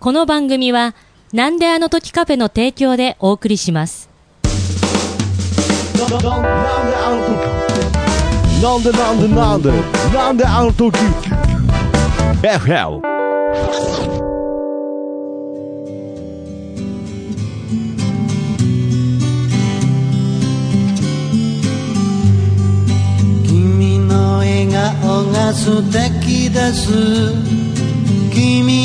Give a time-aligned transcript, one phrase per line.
[0.00, 0.94] この番組は、
[1.34, 4.08] なんであの時カフェの提供でお送りします。
[5.98, 7.36] なんであの時
[8.62, 9.70] なんでなんでなんで
[10.16, 10.96] なんであの時。
[12.40, 13.02] FL
[23.46, 27.60] 君の笑顔が素敵です。
[28.32, 28.79] 君に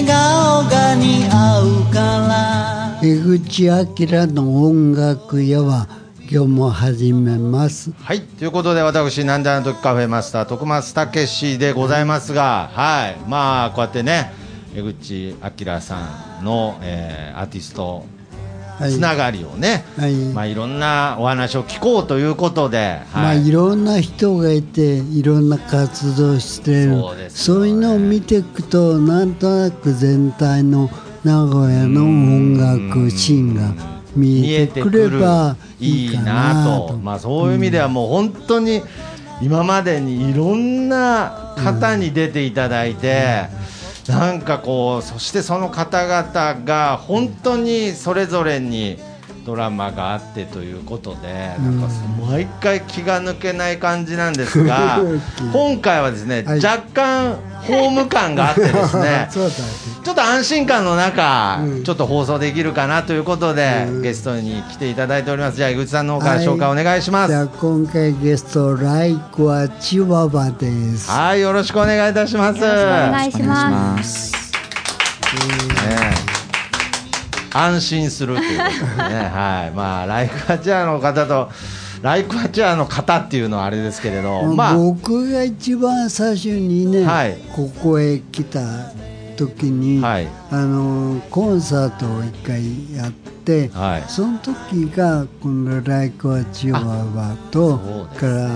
[0.00, 3.00] 笑顔が似合うから。
[3.02, 5.88] 江口明の音楽屋は
[6.30, 7.92] 今日も始めます。
[8.02, 14.32] はいということで私なんであの時カフェマスター徳松武史でございますが、はいまあこうやってね
[14.74, 18.19] 江口明さんの、えーアーティストはい
[18.88, 20.14] つながりをね、はい。
[20.14, 26.92] まあいろんなお話を聞こうということで、まあはいいろんな人がいていろんな活動してる。
[27.28, 27.70] そうね。
[27.70, 30.88] いうのを見ていくとなんとなく全体の
[31.24, 33.74] 名古屋の音楽シーンが
[34.16, 36.88] 見見えてくればいいななと。
[36.88, 36.96] と。
[36.96, 38.82] まあ、そういう意味ではもう本当に
[39.42, 43.48] 今までにいろんな方に出ていただいて、
[44.08, 48.98] なんかこうそしてその方々が本当にそれぞれに
[49.50, 51.88] ドラマがあってということで、なんか
[52.30, 55.00] 毎回気が抜けない感じなんですが
[55.52, 56.60] 今回はですね、はい。
[56.64, 61.82] 若干ホーム感があってですね ちょっと安心感の中、うん。
[61.82, 64.02] ちょっと放送できるかなということで、うん。
[64.02, 65.56] ゲストに来ていただいております。
[65.56, 67.30] じゃあ、井口さんの方から紹介お願いします。
[67.30, 71.10] じゃはあ今回ゲストライクはチワワです。
[71.34, 72.60] い、よろしくお願いいたします。
[72.60, 74.32] よろしくお願いしねます。
[76.26, 76.29] え
[77.52, 81.50] 安心するということでね、はい、まあ、ライクアチャーの方と。
[82.02, 87.36] ライクアチャーの方っていうのはあれですけれど、まあ、僕が一番最初にね、はい。
[87.52, 88.60] ここへ来た
[89.36, 90.28] 時に、はい。
[90.50, 93.10] あのコンサートを一回やっ
[93.44, 94.04] て、はい。
[94.08, 97.78] その時がこの「ライクはチワワと」
[98.18, 98.48] から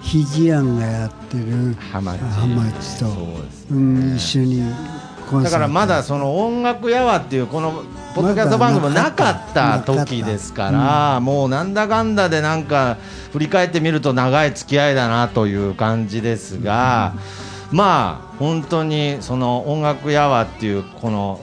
[0.00, 3.00] ひじやんがやってるハマチ。
[3.00, 3.38] と、そ
[3.72, 4.62] うん、一緒に
[5.42, 12.98] だからまだその音楽やわっていうこのポッドキャスト番組もなかった時ですからもうなんだかんだでなんか
[13.32, 17.14] 振り返ってみると長い付き合いだなという感じですが
[17.72, 21.40] まあ本当にその音楽やわっていうこの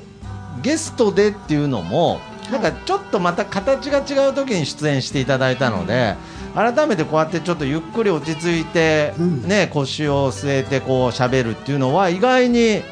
[0.62, 2.20] ゲストでっていうのも
[2.52, 6.16] なんかちょっとまた形が違う時に出演していただいたので
[6.54, 9.48] 改めてこうやってちょっとゆっくり落ち着いてうん。
[9.48, 12.84] ね腰を据えてこう喋るっていうのは意外に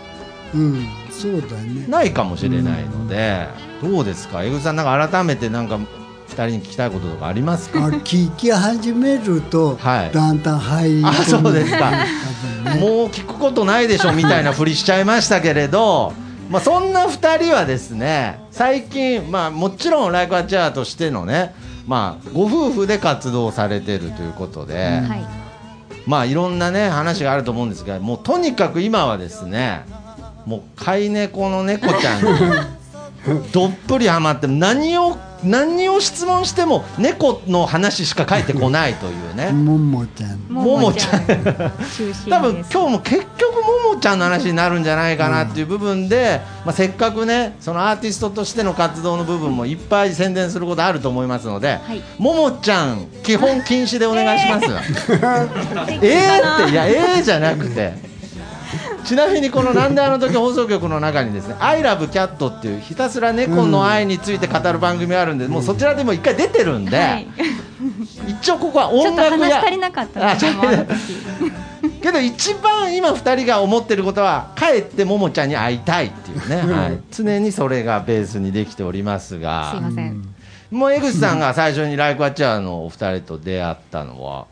[0.54, 0.88] うん。
[1.12, 1.86] そうだね。
[1.88, 3.48] ないかもしれないので、
[3.82, 5.86] どうですか、江口さん、なんか改めてなんか2
[6.32, 7.86] 人に聞きたいこととかありますか？
[7.86, 10.12] あ聞き始めると、はい。
[10.12, 11.92] だんだん入りあ込むそうですか。
[12.80, 16.14] もう聞くことないでしょみたいなふりしちゃいましたけれど、
[16.50, 21.54] まあ、そんな2人はですね最近、まあ、もちろんライクアチャーとしてのね、
[21.88, 24.76] まあ、ご夫婦で活動されてるということで、
[25.08, 25.26] はい。
[26.06, 29.86] まあいろんなね話があると思うんですがもうとにかく今はですね
[30.50, 32.24] もう飼い猫の猫ちゃん。
[32.24, 39.52] にどっぷりハマって何を何を質問しても猫の話しか返ってこないというね。
[39.52, 40.40] ももちゃん。
[40.50, 41.22] ももちゃん。
[42.30, 52.02] 多分今日も結局ももちゃんの話になるんじゃないかなっていう部分で、まあ、せっかくねそのアーティストとしての活動の部分もいっぱい宣伝することあると思いますので、はい。
[52.18, 54.66] ももちゃん基本禁止でお願いします。
[54.66, 58.09] えーっていやえーじゃなくて
[59.04, 67.28] ちなみにこの「なんであの時」放送局の中にですね「I love cat」っていうひたすら猫の愛について語る番組があるんで、もうそちらでも一回出てるんで、はい。
[68.28, 70.36] 一応ここはちょっと音楽や話足りなかった。
[72.02, 80.36] けど一番今2人が思ってることは帰ってももちゃんに会いたいっていうね、はい、常にそれがベースにできておりますすいがません。
[80.72, 84.46] もう江口さんが最初にライクアチャーのお二人と出会ったのは？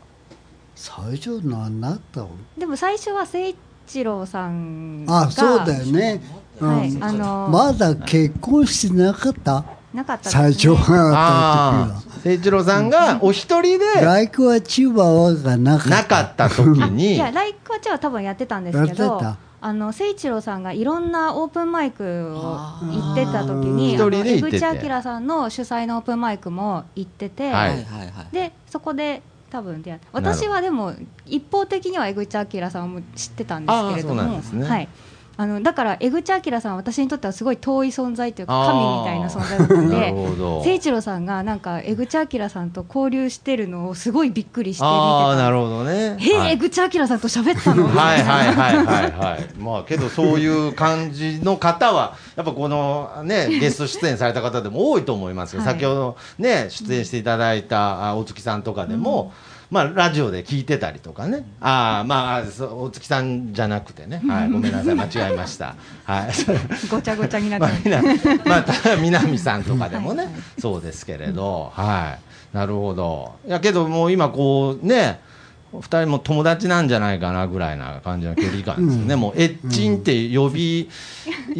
[0.74, 2.30] 最初何だったの？
[2.56, 3.56] でも最初は誠一
[4.04, 5.22] 郎さんが。
[5.22, 6.20] あそうだよね、
[6.60, 6.78] うん。
[6.78, 9.64] はいあのまだ結婚してなかった？
[9.94, 15.90] なかったです最初がああった時あ誠一郎さんがお一人はでライクはチワワがなかった。
[15.90, 17.14] なかった時に。
[17.16, 19.36] いやライクはちは多分やってたんですけやってどた。
[19.60, 22.04] あの誠一郎さんがいろんなオープンマイク
[22.36, 24.66] を行ってた時にあーあの一人で行ってて。
[24.66, 27.86] 江口明さんの主催のオープンマイクも行ってて、はい。
[28.30, 30.94] でそこで多分出会私はでも
[31.26, 34.22] 一方的には江口明さんも知ってたんですけれども。
[34.66, 34.88] はい、
[35.40, 47.86] あのだから江口明さんは私にとってはすごい遠い存在というか神みたいな存在 なるで誠一郎さんがなんか江口明さんと交流してるのをすごいびっくりして見てああなたるほどねへえ、はい江口明さんと喋ったの？
[47.96, 49.46] はいはいはいはいはい。
[49.60, 55.60] まあけどそういう感じの方はやっぱこのね ゲスト出演された方でも多いと思いますよ。
[55.60, 59.32] はい先ほどね出演していただいたあ大月さんとかでも。
[59.70, 66.32] まあ、ラジオで聞いてたりとかね、ああまあそう大月さんじゃなくてね、はい、ごめんなさい、間違えました、はい、
[66.90, 68.02] ごちゃごちゃになっ まあ、てみな、
[68.46, 70.28] まあ、た南さんとかでもね、
[70.58, 72.16] そうですけれど、は
[72.52, 73.34] い、なるほど。
[73.46, 75.20] いやけど、もう今こうね。
[75.72, 79.16] 二人も友達なんじゃないかなぐらいな感じの距離感ですよね。
[79.16, 80.88] もうエッチンって呼び、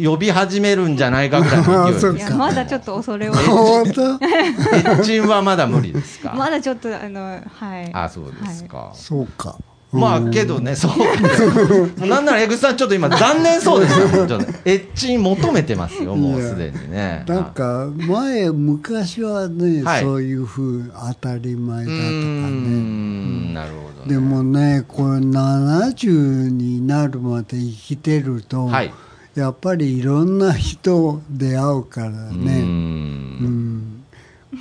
[0.03, 2.15] 呼び始めるんじゃないかぐらいの勢いです。
[2.17, 6.33] いやまだちょっと恐れを エッチンはまだ無理ですか？
[6.35, 7.21] まだちょっとあの
[7.53, 8.91] はいあ、そうですか。
[8.93, 9.57] そうか
[9.91, 10.91] まあけどね、そう
[11.97, 12.05] か。
[12.05, 14.27] なんなら江口さんちょっと今残念そうですよ。
[14.27, 16.15] ちょっとエッチン求めてますよ。
[16.15, 17.23] もうすでにね。
[17.27, 28.93] なんか前昔はね、はいそういうふう当たり前だとかねんなるほどね、でもねこれ70になるまで生きてると、はい
[29.35, 33.68] やっぱりいろんな人出会うからね、うんん、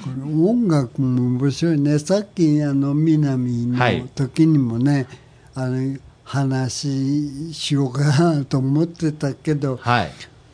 [0.09, 1.99] これ音楽も面白いね。
[1.99, 4.01] さっきあの南はい。
[4.03, 5.07] の時にもね、
[5.55, 10.11] あの話しようかなと思ってたけどはい。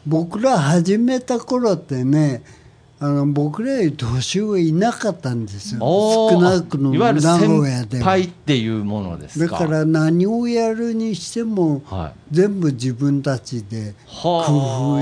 [0.07, 2.43] 僕ら始めた頃ってね
[3.01, 5.81] あの僕らより年上いなかったんですよ。
[5.81, 9.59] 少なくともいわゆる名古屋先でっていうものですか？
[9.59, 12.35] だから何をやるにしてもはい。
[12.35, 14.51] 全部自分たちで工はあ。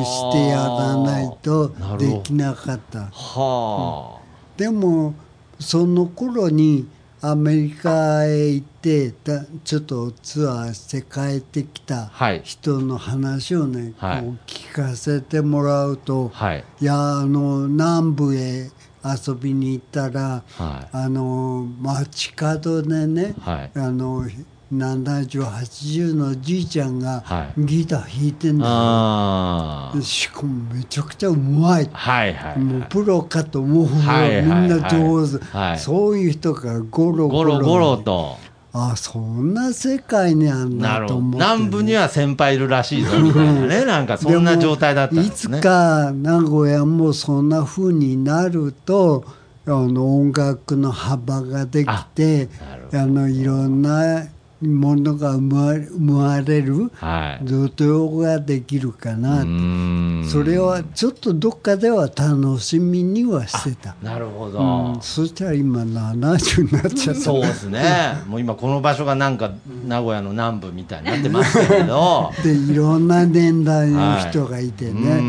[0.01, 3.11] 夫してやらないとできなかった。
[3.13, 4.21] は
[4.57, 5.15] でも
[5.59, 6.89] その頃に
[7.25, 12.41] アメリカへ行ってだちょっとツアーして帰ってきたはい。
[12.43, 14.23] 人の話をね、はい。
[14.23, 16.65] こう聞かせてもらうと、あはい。
[16.81, 18.71] いやあの南部へ
[19.05, 20.97] 遊びに行ったらはい。
[20.97, 23.71] あの街角でね、はい。
[23.77, 24.29] あの
[24.73, 27.65] 7080のじいちゃんがはい。
[27.65, 30.03] ギター弾いてんだよ、あー。
[30.03, 31.89] しかもめちゃくちゃうまい。
[31.93, 34.43] はいはいもうプロかと思うほどはいはい。
[34.43, 35.79] みんな上手、はい。
[35.79, 38.39] そういう人がゴロゴゴロロゴロと。
[38.75, 43.85] あそんな世界にあんなと思って、南部には先輩いるらしいぞみたいなね。
[43.85, 49.25] なんかそんな状態だったんいつですねか名古屋もそんな風になると
[49.67, 52.49] あの音楽の幅ができて
[52.95, 54.25] あのいろんな
[54.63, 57.45] ものが生まれるはい。
[57.45, 60.25] 土壌ができるかなうーん。
[60.29, 64.59] それはちょっとどっかでは楽しみにはしてた、なるほど、
[64.95, 67.21] うん、そしたら今70になっちゃった。
[67.21, 67.83] そうですね、
[68.27, 69.53] もう今この場所がなんか
[69.87, 75.23] 名古屋の南部みたいになってますけれど、 でいろんな年代の人がいてね、はい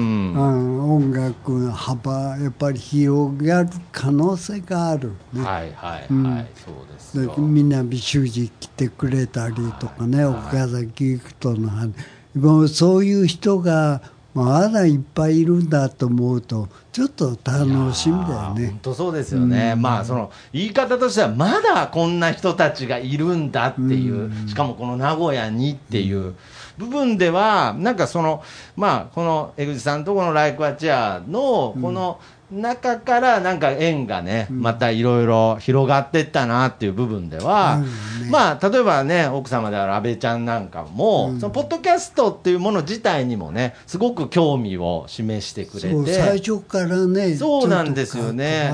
[0.93, 5.43] 音楽の幅やっぱり広がる可能性がある、ね。
[5.43, 6.47] はいはいはい、うん。
[6.55, 7.02] そうです。
[7.13, 11.93] 南修二来てくれたりとかね、岡崎行くとの話。
[12.35, 14.01] もうそういう人が
[14.33, 18.79] まだいっぱいいるんだと思うとちょっと楽しみだよ本ね。
[18.81, 26.33] 当そうですよね、まあその言い方としてはまだこんな人たちがいるんだっていう、しかもこの名古屋にっていう
[26.79, 28.43] 部分ではなんかその
[28.75, 32.19] まあこの江口さんとこのライクアチェアのこの
[32.53, 38.25] 中からなんか縁がね、またいろいろ広がっていったなっていう部分では、うん。
[38.25, 38.31] ね。
[38.31, 46.13] まあ例えばね奥様である阿部ちゃんなんかも、そのポッドキャストっていうもの自体にもねすごく興味を示してくれて。
[46.13, 48.71] 最初からねそうなんですよね。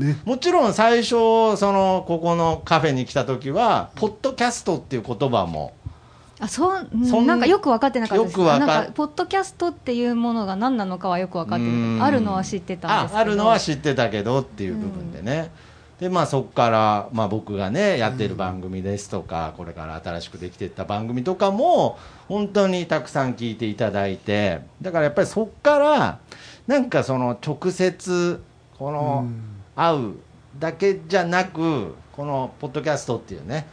[0.00, 0.18] ね。
[0.24, 5.74] もちろん最初そのここのカフェに来た時はポッドキャストっていう言葉も
[6.40, 8.32] あそううんそんなんかよく分かってなかったです。
[8.32, 11.64] よくわかなんかポッドキャストっていうものが何なのかはよく分かって
[12.02, 13.18] あるのは知ってたんですけど。
[13.18, 15.50] ああるのは知ってたけどっていう部分でね、
[16.00, 24.60] でまあそこから、まあ、僕がねやってる番組ですとか、これから新しくできていった番組とかも本当にたくさん聞いていただいて。
[24.80, 26.18] だからやっぱりそこから
[26.66, 28.42] なんかその直接
[28.78, 29.26] この
[29.76, 30.12] 会う
[30.58, 33.66] だけじゃなくこのポッドキャストっていうね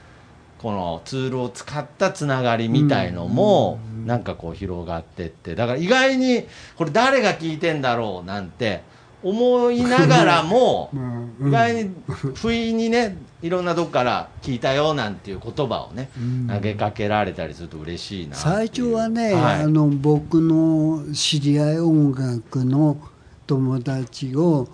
[0.60, 6.46] このツールを使ったつながりみたいのもなんかこう広がってってだから意外に
[6.76, 8.82] これ誰が聞いてんだろうなんて
[9.24, 10.90] 思いながらも
[11.40, 11.50] うん。
[11.50, 11.92] 意外に
[12.36, 16.10] 不意にねいろんなとこから聞いたよなんていう言葉をね
[16.48, 19.62] 投げかけられたりすると嬉しいな最初はね、はい。
[19.64, 22.98] あの僕の知り合い音楽の
[23.46, 24.68] 友達を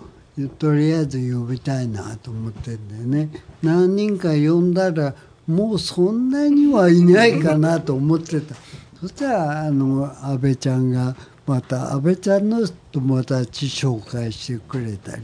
[0.58, 3.28] とりあえず呼びたいなと思ってんだよね。
[3.62, 5.14] 何人か呼んだら
[5.46, 8.54] もうそんなにはいないかなと思ってた。
[8.54, 8.60] そ
[9.02, 11.14] そしたらあの安倍ちゃんが
[11.46, 15.22] また安倍ちゃんの友達紹介してくれたり。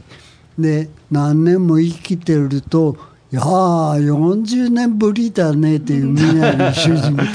[0.59, 2.95] で何年も生きてると
[3.31, 7.31] 「いやー40年ぶりだね」っていうみんなの主人みたいな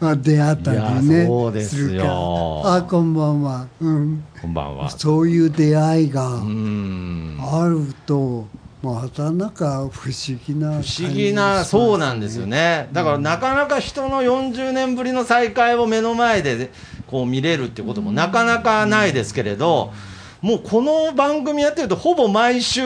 [0.00, 1.92] まあ出会ったりねそうですよ。
[1.92, 2.76] るから。
[2.76, 4.90] あこんばんは、うん、こんばんは。
[4.90, 7.36] そういう出会いがうん。
[7.38, 8.46] あると
[8.84, 12.88] またなんか不思議な不思議なそうなんですよね。
[12.92, 16.70] だからなかなか人の40年ぶりの再会を目の前で
[17.06, 19.90] こう見れるっていうこともなかなかないですけれど、
[20.42, 22.82] もうこの番組やってるとほぼ毎週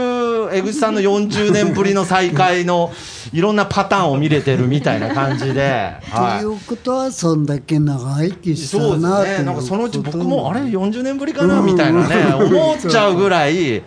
[0.52, 2.92] 江口さんの40年ぶりの再会の
[3.32, 6.44] いろんなパターンを見れてるみたいな感じで、 とい。
[6.44, 13.82] うことはそんだけ長生きしたそうですなっていうねなんかそのうち僕もあれ40年ぶりかなみたいなねうん思っちゃうぐらい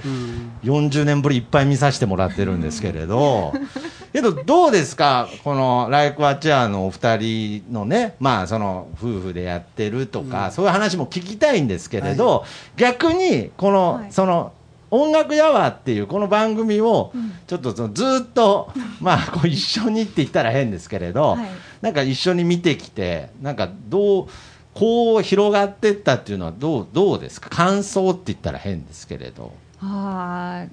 [0.64, 3.54] 40年ぶりいっぱい見させてもらってるんですけれど。
[4.12, 5.30] けどどうですか？
[5.44, 12.44] このライクアチェアのお二人のねまあその夫婦でやってるとか、そういう話も聞きたいんですけれど、
[12.76, 14.12] 逆にこの、はい。
[14.12, 14.52] その
[14.94, 17.14] 音楽やわっていうこの番組を
[17.48, 21.46] ちょっとそのずっとまあこう一緒にって言ったら変ですけれど、はい。
[21.80, 24.28] なんか一緒に見てきてなんかどう
[24.74, 27.50] こう広がってったっていうのはどうどうですか？
[27.50, 30.66] 感想って言ったら変ですけれどあ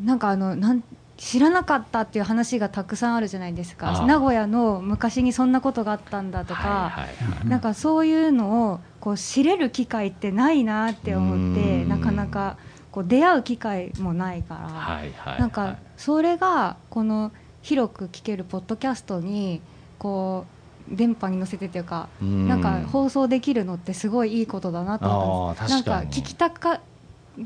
[0.00, 0.82] ーなんかあのなん
[1.16, 4.04] 知らなかったっていう話がたくさんあるじゃないですか。
[4.06, 11.88] 名古屋の昔にそんなことがあったんだとか、はいはいはいなんかそういうのをこう知れる機会ってないなって思ってうん。
[11.88, 12.56] なかなか
[12.90, 17.30] こう出会う機会もないから、はいはいなんかそれがこの
[17.60, 19.60] 広く聞けるポッドキャストに
[20.00, 20.46] こ
[20.90, 22.48] う電波に乗せてというかうん。
[22.48, 25.74] なんか放送できるのってすごいいいことだなと思ったんです。
[25.74, 26.80] なんか聞きたか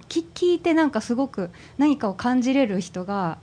[0.08, 3.38] 聞聞いてなんかすごく何かを感じれる人が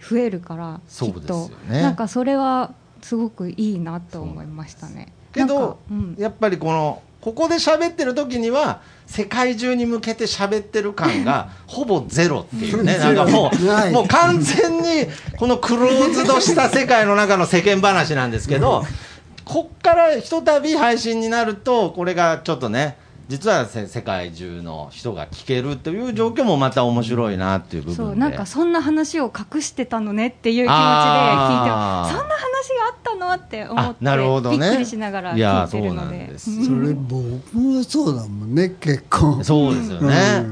[0.00, 1.82] 増えるからきっとよね。
[1.82, 5.12] なんかそれはすごくいいなと思いましたね。
[5.32, 6.14] けどうん。
[6.18, 12.98] やっぱりこのここで喋ってる時には世界中に向けて喋ってる感が ほぼゼロっていうね。
[12.98, 15.06] なんかもうもう完全に
[15.38, 18.84] このクローズドした世界の中の世間話なんですけど
[19.44, 22.96] こっからひとたび配信になるとこれがちょっとね
[23.28, 27.96] 実はせ世界中の人が聞けるという状況もまた面白いなっていう部分で。
[27.96, 31.68] そうなんかそんな話を隠してたのねっていう気持ちで聞いて
[32.10, 34.58] そんな話があったのって思ってあなるほどね。
[34.58, 40.46] びっくりしながらいや聞いてるのそうなんでそれ僕もそうだもんね結構そうですよね、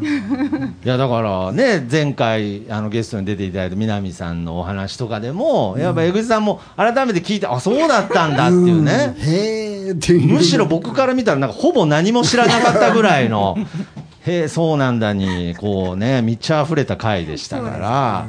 [0.84, 9.14] いやだからね前回あのゲストに出ていただいた南さんのお話とかでも、やっぱ江口さんも改めて聞いてあそうだったんだっていうね、ん。
[9.18, 13.56] へえむしろ僕から見たらなんかほぼ何も知らなかったぐらいの。
[14.26, 18.26] へえそうなんだにこうね満ち溢れた回でしたから。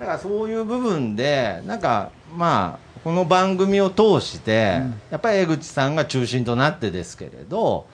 [0.00, 7.86] だからそういう部分でなんかまあこの番組を通して、やっぱり江口さんが中心となってですけれど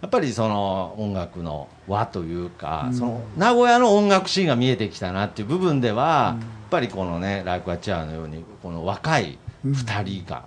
[0.00, 10.44] やっぱりその音楽の輪というか、その名古屋の音楽シーンが見えてきたなっていう部分では、やっぱりこのねライクアチャーのようにこの若い2人が、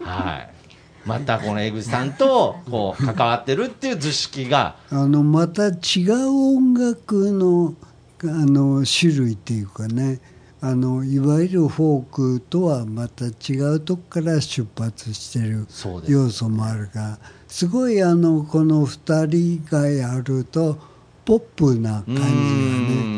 [0.00, 0.50] はい、
[1.06, 4.76] またこの江口さんとこう関わってるっていう図式が。
[4.90, 7.74] あのまた違う音楽の
[8.22, 10.20] あの種類っていうかね。
[10.60, 15.66] あのいわゆるフォークとはまた違うとこから出発してる
[16.08, 20.78] 要素もあるからすごいあのこの2人がやると
[21.24, 23.15] ポップな感じがね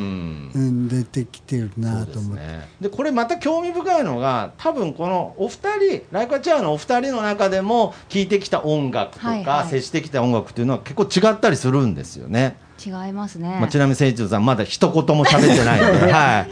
[0.54, 2.40] うんうん出てきてるなと思って。
[2.40, 9.68] ね、でこれまた興味深いのが多分このお二人ライカチャーのお二人の中でも聴いてきた音楽とか、はいはい。
[9.68, 16.48] 接してきた音楽っていうのは結構違ったりするんですよね、違いますね、まあ、ちなみに誠一郎さんまだ一言も喋ってないんで、 はい、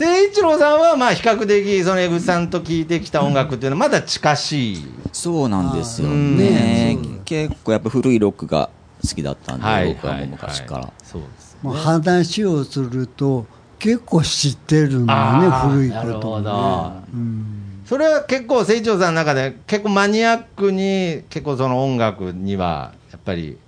[0.00, 4.86] 誠一郎さんはまあ比較的その江口さんと聴いてきた音楽っていうのはまだ近しい。
[5.12, 6.96] そうなんですよね。
[6.98, 7.20] うん。
[7.24, 8.70] 結構やっぱ古いロックが
[9.02, 13.46] 好きだったんで、はい僕はもう昔から、はいそうですもう話をすると
[13.78, 16.92] 結構知ってるんだねー古いこなるほともねど。
[17.14, 17.46] うん。
[17.86, 23.58] それは結構清張さんの中で結構マニアックに結構その音楽にはやっぱり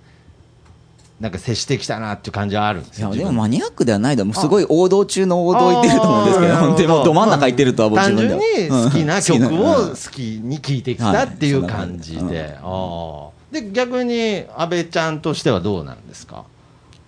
[1.19, 8.39] なんか接してきたなっていう感じはあるんですいやでもマニアックではないでもすごい王道中の王道行ってると思うんですけど本当にもうど真ん中行ってるとは僕自単分では。
[8.41, 13.29] 純に好きな曲うんを好好きに聴いてきたっていう感じはいで、あー。
[13.51, 16.45] で逆に阿部ちゃんとしてはどうなんですか？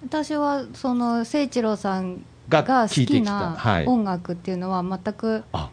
[0.06, 3.86] 私はその誠一郎さんがが好きなはい。
[3.88, 5.70] 音楽っていうのは全くあ。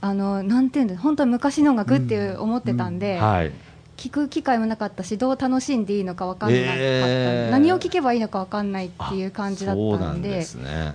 [0.00, 3.52] あのなんていうんです本当に昔の音楽っていう思ってたんで、はい。
[3.96, 7.50] 聞く機会もなかったしどう楽しんでいいのか分かんなかった、えー。
[7.52, 10.44] 何を聞けばいいのか分かんないっていう感じだったんんで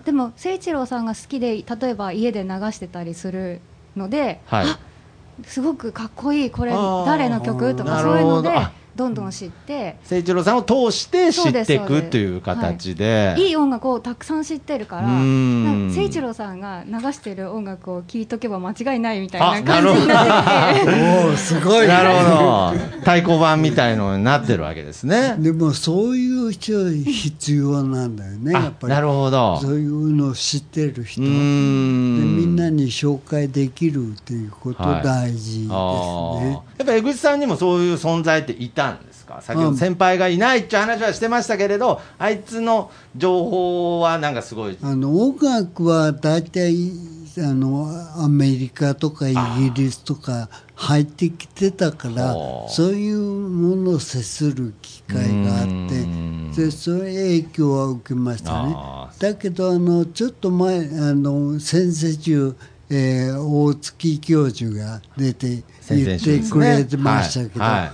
[0.03, 3.61] でも誠一郎さんが好きで例えば家で流してたりする
[3.95, 4.65] ので、はい。
[4.67, 4.79] あ
[5.45, 6.73] すごくかっこいいこれ
[7.05, 8.55] 誰の曲とかそういうのでほ
[8.95, 9.95] どんどん知って。
[10.01, 13.35] 誠一郎さんを通して知っていくという形で。
[13.37, 13.51] い。
[13.51, 20.91] い音楽をたくさん知ってるから誠一郎さんが流してる音楽を聴いとけば間違いないみたいな感じになってきて。
[21.25, 21.81] おおすごい。
[21.81, 22.99] ねなるほど。
[22.99, 25.35] 太鼓判みたいのになってるわけですね。
[25.39, 28.93] でもそういう人必要なんだよねやっぱり。
[28.93, 29.59] あなるほど。
[29.61, 35.03] そういうのを知ってる人うでみんなに紹介できるっていうことはい。
[35.03, 36.39] 大事ですあー。
[36.41, 38.88] ね、やっぱ江口さんにもそういう存在っていた
[39.29, 39.41] か？
[39.41, 44.77] 先ほどうん先輩がいないっていう話はしてましたけれど、あいつの情報はなんかすごい。
[44.81, 46.91] あの音楽は大体
[47.37, 52.33] あのアメリカとかイギリスとか入ってきてたから
[52.67, 56.51] そういうものを接する機会があってうん。
[56.53, 58.73] でそういう影響は受けましたね。
[58.75, 62.55] あだけどあのちょっと前あの先々週、
[62.89, 67.71] えー大月教授が出て先言ってくれてましたけど、はい。
[67.81, 67.91] はい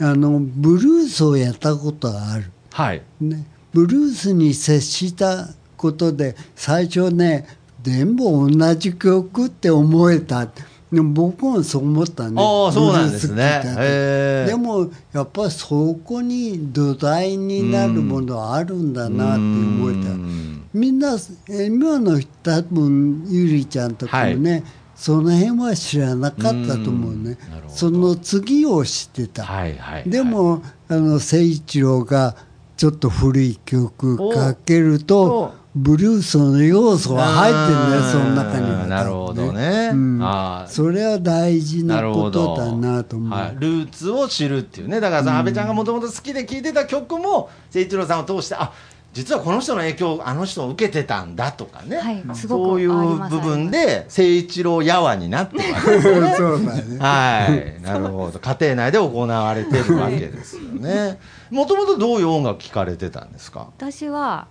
[0.00, 2.50] あのブルースをやったことがある。
[2.72, 3.02] はい。
[3.20, 7.46] ね、ブルースに接したことで最初ね
[7.82, 10.48] 全部同じ曲って思えた。
[10.92, 12.40] でも僕もそう思ったね。
[12.40, 14.44] ああそうなんですね。
[14.46, 20.10] でもやっぱりそこに土台になるものはあるんだなって思えた。
[20.10, 20.62] うん。
[20.72, 21.16] みんな
[21.48, 27.32] え今の人多分ゆりちゃんとかもね、その辺は知らなかったと思うね。
[27.32, 27.36] う
[27.68, 30.08] その次を知ってた、はいはい。
[30.08, 32.36] でも、あの誠一郎が
[32.76, 39.90] ちょっと古い曲かけるとブルースの要素は入ってるねその中には、なるほどね。
[39.92, 40.20] うん。
[40.22, 40.70] あー。
[40.70, 45.00] それは大事なことだなと思う、はい、ルーツを知るっていうね。
[45.00, 48.72] だからさ、安倍ちゃんがもともと好きで聴いてた曲も誠一郎さんを通してあ
[49.14, 52.90] 実はこの人の影響をあの人を受けてたんだとかね、はいすごくそういう
[53.30, 56.34] 部分で誠一郎やわになってるわけですよね。
[56.36, 58.38] そうだねはい、 なるほど。
[58.40, 61.18] 家庭内で行われてるわけですよね。
[61.50, 63.68] もともとどういう音楽聴かれてたんですか？
[63.78, 64.48] 私は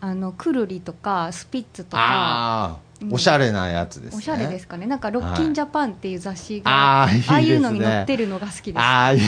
[0.00, 2.78] あのくるりとかスピッツとか
[3.10, 4.18] おしゃれなやつですね。
[4.18, 4.86] おしゃれですかね。
[4.86, 8.82] なんか「ロッキンジャパン」っていう雑誌が、あーいああいうのに載ってるのが好きです。
[8.82, 9.24] ああ、いや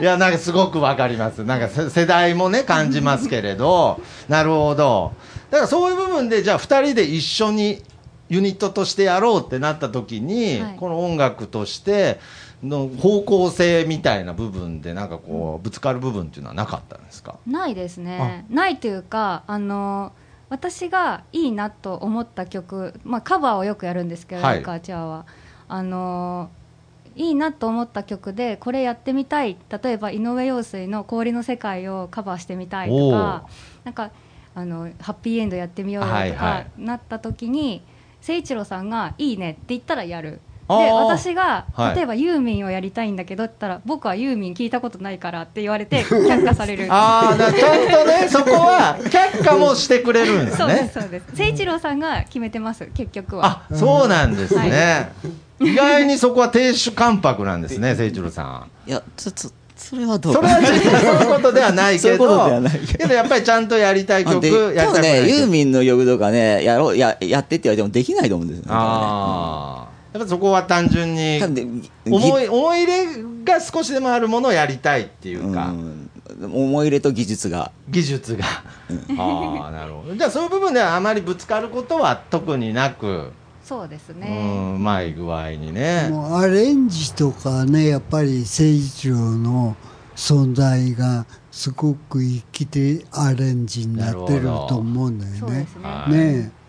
[0.00, 0.04] い。
[0.04, 1.44] や、なんかすごくわかります。
[1.44, 5.12] なんかせ世代もね、感じますけれど、 なるほど。
[5.50, 7.82] だからそういう部分で、じゃあ二人で一緒に
[8.28, 10.74] ユニットとしてやろうってなった時に、はい。
[10.76, 12.20] この音楽として
[12.62, 17.36] の方向性みたいな部分で、なんかこう、ぶつかる部分っていうのはなかったんですか？
[17.46, 18.44] ないですね。
[18.50, 20.12] ないというかあの
[20.50, 24.62] 私がいいなと思った曲、まあ、カバーをよくやるんですけど、はい。
[24.62, 25.24] カーチャーは。
[25.68, 26.50] あの
[27.16, 29.56] いいなと思った曲でこれやってみたい。
[29.82, 33.46] 例えば井上陽水の「氷の世界」をカバーしてみたいとか
[33.84, 34.10] なんか
[34.54, 37.82] あのハッピーエンドやってみようよとはいはかなった時に
[38.20, 40.40] 誠一郎さんが「いいね」って言ったらやる。
[40.78, 41.96] で私がはい。
[41.96, 46.86] 例えばユーミンをやりたいんだけどって言ったら僕はユーミン聞いたことないからって言われて 却下される。
[46.90, 47.52] ああ、ちゃん
[47.90, 50.90] とね、そこは却下もしてくれるんですそうですね。
[50.94, 51.24] そうです。
[51.32, 53.64] 誠一郎さんが決めてます結局は。
[53.70, 55.12] あ、そうなんですね。
[55.60, 58.42] 意外にそこは亭主関白なんですね、誠一郎さ
[58.86, 58.88] ん。
[58.88, 60.34] いや、ちょっと、それはどう？
[60.34, 63.14] それはそういうことではないけど、 そういうことではないけど。
[63.14, 68.70] やっぱりちゃんとやりたい曲、やいね、ユーンミンの曲とかね、やろう、や、やってって言われてもできないと思うんですよね。
[68.72, 69.89] ああ。
[70.12, 71.40] やっぱそこは単純に
[72.06, 73.06] 思い、思い入れ
[73.44, 76.10] が少しでもあるものをやりたいっていうか、うん
[76.42, 77.72] 思い入れと技術が。
[77.88, 78.44] 技術が。
[79.18, 80.14] ああ、なるほど。
[80.14, 83.32] じゃあそういう部分ではあまりぶつかることは特になく、
[83.64, 86.08] そうですうねん、うまい具合にね。
[86.10, 89.76] もうアレンジとかねやっぱり誠一郎の
[90.16, 95.58] 存在がすごく生きてアレンジになってると思うんだよね。
[95.60, 96.59] ねはい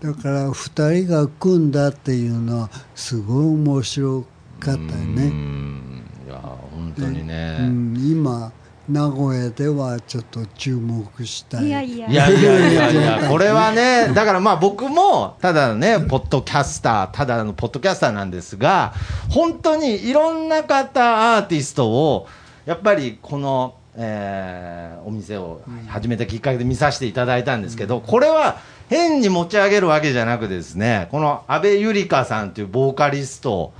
[0.00, 4.26] だから2人が組んだっていうのはすごい面白か
[4.60, 5.28] ったようね。
[5.28, 7.56] んいや、本当にね。
[7.60, 8.52] うん、今
[8.88, 11.66] 名古屋ではちょっと注目したい。
[11.66, 12.42] いやいやいやい
[12.74, 18.94] やいや これはね、だからまあ僕も、ただね、ポッドキャスター、ただのポッドキャスターなんですが、
[19.28, 22.26] 本当にいろんな方、アーティストを、
[22.66, 28.58] やっぱりこの、えーお店を始めたきっかけで見させていただいたんですけど、これは
[28.88, 33.72] 変に持ち上げるわけじゃなくですね、この阿部ゆりかさんというボーカリスト、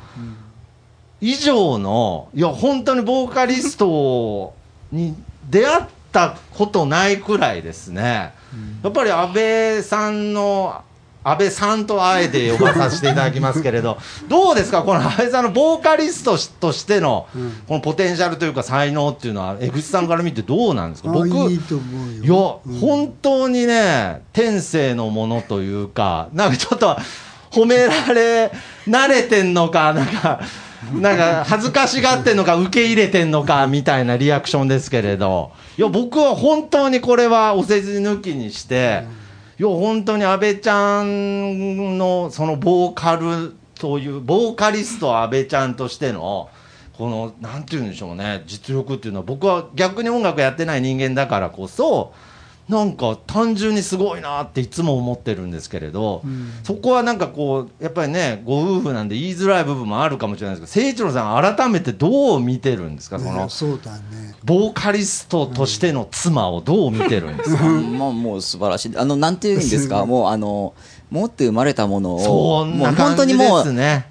[1.20, 4.54] 以上の、いや、本当にボーカリスト
[4.92, 5.14] に
[5.48, 8.32] 出会ったことないくらいですね、
[8.82, 10.82] やっぱり安倍さんの、
[11.24, 17.26] 安倍さんとあえて呼ばさせていただきますけれど、 どうですか、この安倍さんのボーカリストとしての、
[17.66, 22.32] このポテンシャルというか、才能っていうのは、江口さんから見てどうなんですか、あ僕、いや、
[22.80, 26.96] 本当にね、天性のものというか、なんかちょっと、
[27.50, 28.52] 褒められ
[28.86, 30.40] 慣れてんのか、なんか、
[30.94, 39.17] なんか恥ずかしがってんのか、受け入れてんのかみたいなリアクションですけれど、いや、僕は本当にこれはお世辞抜きにして、い
[39.62, 46.48] や、本当に安倍ちゃんのそのボーカルという、ボーカリスト安倍ちゃんとしての、
[46.96, 52.12] この、なんて言うんでしょうね、実力っていうのは、僕は逆に音楽やってない人間だからこそ、
[52.68, 56.22] なんか単純にすごいなっていつも思ってるんですけれど、
[56.64, 68.96] そこはなんかこう、やっぱりね、ご夫婦なんで言いづらい部分もあるかもしれないですけど、誠一郎さん、改めてどう見てるんですか、その、そうだねボーカリストとしての妻をどう見てるんですか、 まあもう素晴らしい。
[68.96, 70.72] あの、なんていうんですか、 もうあの、
[71.10, 74.06] 持って生まれたものを、そんなもう本感じで当にもう、すね。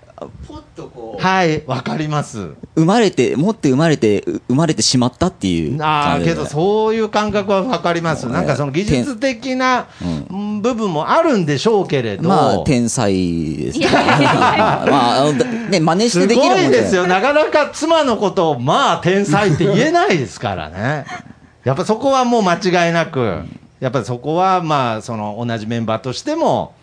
[0.47, 2.49] ポッとこう、はい、わかります。
[2.75, 8.27] 生まれて、持って生まれて、う生まれてしまったっていうああ、けどそういう感覚はわかります。
[8.27, 9.87] なんかその技術的な
[10.29, 12.27] うん部分もあるんでしょうけれど。
[12.27, 13.13] まあ、天才
[13.57, 13.87] ですね。
[13.91, 15.31] まあ、あ
[15.69, 17.07] ね、真似しすてできるもんごいですよ。
[17.07, 21.05] なかなか妻のことを、まあ、天才って言えないですからね。
[21.63, 23.43] やっぱそこはもう間違いなく、
[23.79, 26.73] やっぱりそこは、まあ、その同じメンバーとしても、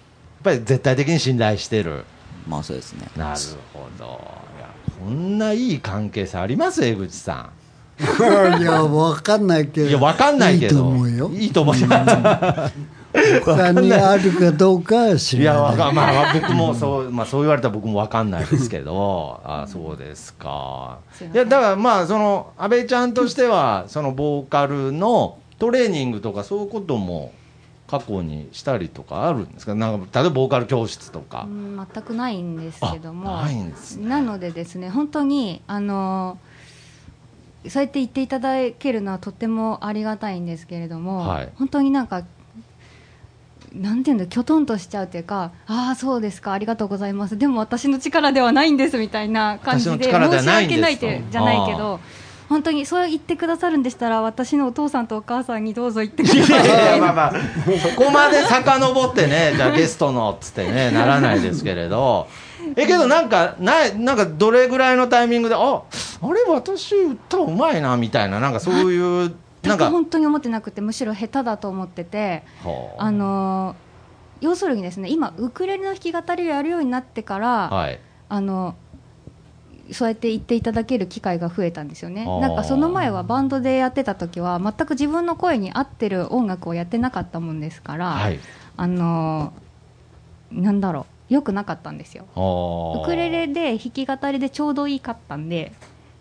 [0.44, 2.04] やっぱり絶対的に信頼してる。
[2.46, 3.08] まあそうですね。
[3.16, 3.40] なる
[3.72, 4.04] ほど。
[4.04, 4.68] いや
[5.02, 6.84] こんないい関係性あります？
[6.84, 7.48] 江口さ
[8.60, 9.84] いやわかんないけん。
[9.84, 10.74] どいや、わかんないけど。
[10.74, 11.74] いいと思うよいいと思う。
[13.44, 15.70] 他にあるかどうかは知いや、らない。
[15.72, 20.98] わかまあ、僕もそう、まあ、そう言われたら僕もわかんないですけど、 あそうですか。
[21.12, 27.32] すいや、だからまあ、その、安倍ちゃんとしては、そのボーカルのトレーニングとかそういうことも
[27.86, 29.74] 過去にしたりとかあるんですか？
[29.76, 31.46] なんか、例えばボーカル教室とか。
[31.48, 31.50] う。
[31.52, 33.38] ん全くないんですけども。
[33.38, 34.08] あないんですね。
[34.08, 36.38] なのでですね本当にあの
[37.68, 41.48] そうやって言っていただけるのはとってもありがたいんですけれども、はい。
[41.56, 42.22] 本当になんか
[43.74, 47.36] なんていうんだきょとんとしちゃうというかああそうですかありがとうございます。
[47.36, 50.14] でも私の力ではないんですみたいな感じで申し
[50.48, 52.00] 訳ないってじゃないけあど
[52.48, 57.32] 本当にそう言ってくださるんでしたら私のお父さんとお母さんにどうぞ言ってくいださい まあまあ、
[57.82, 62.28] そこまで遡ってね、 じゃあゲストのっつってね、ならないですけれど、
[62.76, 69.34] え、けどなんか、ない、なんかどれぐらいのタイミングで、あ、あれ、私歌うまいな、みたいな、なんかそういう、
[69.68, 72.42] なんか、本当に思ってなくてむしろ下手だと思ってて。
[72.62, 73.84] はああのー
[74.40, 77.98] 要するにですね今ウクレレの弾き語りをやるようになってから、はい。
[78.28, 78.74] あの
[79.92, 88.40] そうやって言っていただける機会が増えたんですよねなんかその前はバンドでやってた時は全く自分の声に合ってる音楽をやってなかったもんですから、はい。
[88.76, 89.64] あのー
[90.62, 95.72] なんだろうよくなかったんですよウウクレレで弾き語りでちょうどいいかったんで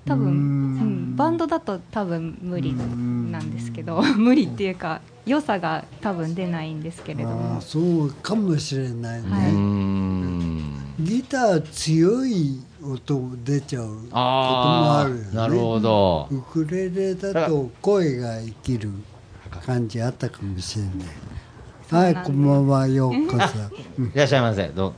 [0.05, 3.51] 多分うーんうん、バンドだと多分無理なん。
[3.51, 7.57] ですけど 無理っていうか良さが多分出ないんですけれどあも。
[7.57, 10.75] あそうかもしれないね、うーん。
[10.99, 15.25] ギター強い音出ちゃうこともああるよね。
[15.33, 16.27] あ、なるほど。
[16.31, 18.89] ウクレレだと声が生きる
[19.65, 20.93] 感じあったかもしれない。
[21.91, 23.57] はいこんばんはようこそ
[24.03, 24.67] いらっしゃいませ。
[24.69, 24.93] どう？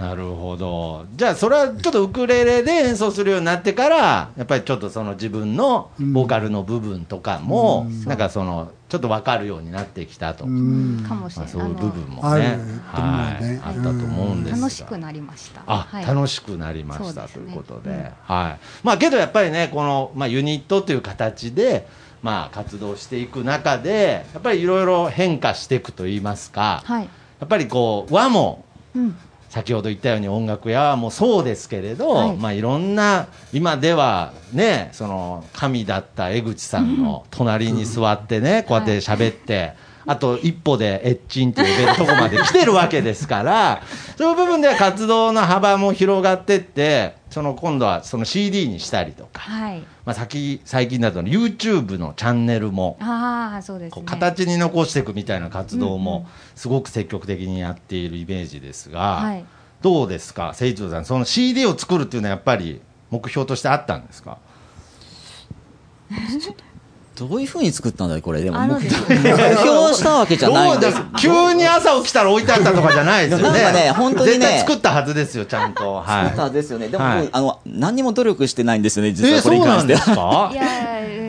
[0.00, 1.04] なるほど。
[1.14, 10.46] じゃあ、それはちょっとウクレレで演奏するようになってから、やっぱりちょっとその自分のボーカルの部分とかも、なんかその、ちょっと分かるようになってきたと。
[10.46, 15.62] うんかもしれない、まあそういう部分もね、はい、あったと思うんですが楽しくなりました。
[15.66, 18.60] あ、はい楽しくなりました、ということで、はい。
[18.82, 21.86] まあけどやっぱりね、この、まあ、ユニットという形で、
[22.22, 27.04] まあ活動していく中で、やっぱりいろいろ変化していくといいますか、はい。
[27.04, 28.64] やっぱりこう、和も、
[28.96, 29.16] うん。
[29.50, 32.34] 先ほど言ったように音楽やもそうですけれど、はい。
[32.34, 39.74] い、まあいろんな今ではねその神だった江口さんの隣に座ってね、こうやって喋って、
[40.06, 43.82] あと一歩でエッチンって呼べるとこまで来てるわけですから
[44.16, 49.78] そういう部分では活動の幅も広がってってその今度はその CD にしたりとか、はい。
[50.04, 54.02] まあ、先最近だと YouTube のチャンネルもああ、そうですね。
[54.06, 59.44] 形に残していくみたいな活動もすごく積極的にやっているイメージですが、はい。
[59.82, 64.38] どうですか、誠一郎さん、その CD を作るっていうのはやっぱり目標としてあったんですか？
[67.20, 68.40] どういうふうに作ったんだいこれ？
[68.40, 69.14] でも、目あのです標
[69.94, 73.60] したわけじゃないんですどうだ急に朝起きたら置いてあったとかじゃないですよね。
[73.62, 75.96] なんかね本当にね絶対作ったはずですよ、ちゃんと。
[75.96, 76.24] はい。
[76.24, 76.88] 作ったですよね。
[76.88, 81.19] でも、はいあの、何にも努力してないんですよね、実えはこれに関してそうなんですは。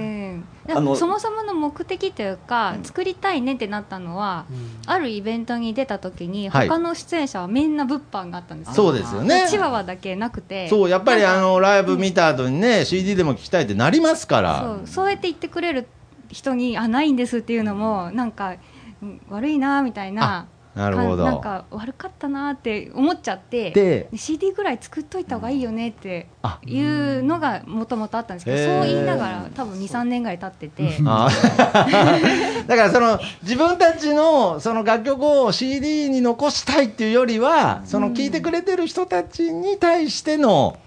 [0.74, 4.46] そもそもの目的というか、作りたいねってなったのは、
[4.86, 8.74] あるイベントに出た時に、はい他の出演者はみんな物販があったんですよ。
[8.74, 10.70] そうですよねチワワだけなくて。
[10.70, 14.62] そう、やっぱりあの、ライブ見た後にね、CD でも聞きたいってなりますから。
[14.62, 15.88] そうそうやって言ってくれる
[16.30, 18.56] 人にあないんですっていうのもなんか
[19.02, 21.26] うん悪いなみたいななるほど。
[21.26, 30.98] なんか悪かったなって思っちゃってで CD ぐらい作っといた方がいいよねってあいうのがもともとあったんですけどそう言いながら多分23年ぐらい経ってて。
[31.04, 40.78] だからその自分たちのその楽曲を CD に残したいっていうよりはその聴いてくれてる人たちに対しての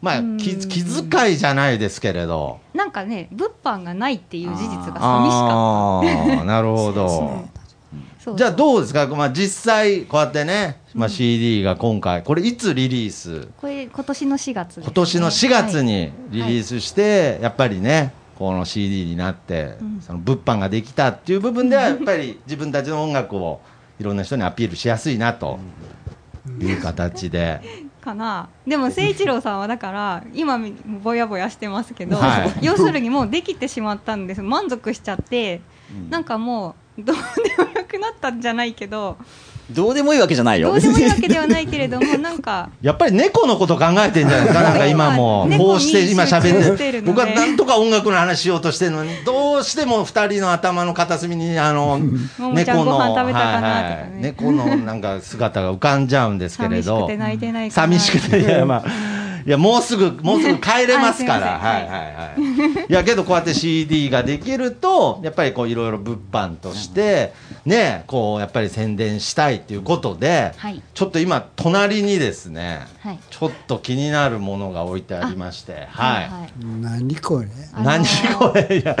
[0.00, 0.36] まあうん。
[0.36, 2.60] 気気遣いじゃないですけれど。
[2.74, 7.44] なんかね物販がないっていう事実が寂しかっあーなるほど
[8.36, 13.48] じゃあどうですか、まあ、実際こうやってね、まあ、CD が今回これいつリリース？
[13.56, 15.84] これ今年の4月ですね、今年の4月はい。
[15.84, 20.00] にリリースして、やっぱりねこの CD になって、うん。
[20.00, 23.60] その物販ができたっていう部分では やっぱり自分たちの音楽を
[23.98, 25.58] いろんな人にアピールしやすいなと
[26.60, 27.60] いう形で、
[28.00, 28.48] かな。
[28.66, 32.64] でも誠一郎さんはだから今みぼやぼやしてますけど、はい。
[32.64, 34.42] 要するにもうできてしまったんです。
[34.42, 35.60] 満足しちゃって、
[36.10, 39.16] なんかもうどうでもよくなったんじゃないけど。
[39.70, 40.68] どうでもいいわけじゃないよ。
[40.68, 42.68] どうでもいいわけではないけれども なんか。
[42.82, 53.16] やっぱり猫のこと考えてんじゃないですか、なんか今も、こうして今喋っ、しててる僕はなんとか音楽の話しようとしてるのに、どうしても2人の頭の片隅に、あの、猫の、
[54.20, 57.08] 猫のなんか姿が浮かんじゃうんですけれど。
[57.08, 57.86] 寂しくて、泣いてないかな。
[57.88, 58.84] 寂しくて、いや、まあ、
[59.46, 62.86] いや、もうすぐ、もうすぐ帰れますから、 はいはいはい。
[62.88, 62.92] い。
[62.92, 67.32] や、けどこうやって CD ができると、やっぱりこういろいろ物販として、
[67.64, 70.82] ね、こう、やっぱり宣伝したいっていうことで、はい。
[70.94, 73.18] ちょっと今、隣にですね、はい。
[73.30, 76.30] ちょっと気になるものが置いてありまして、はい。
[76.80, 77.46] 何これ？
[77.74, 78.06] あのー何
[78.38, 78.96] これ、いや、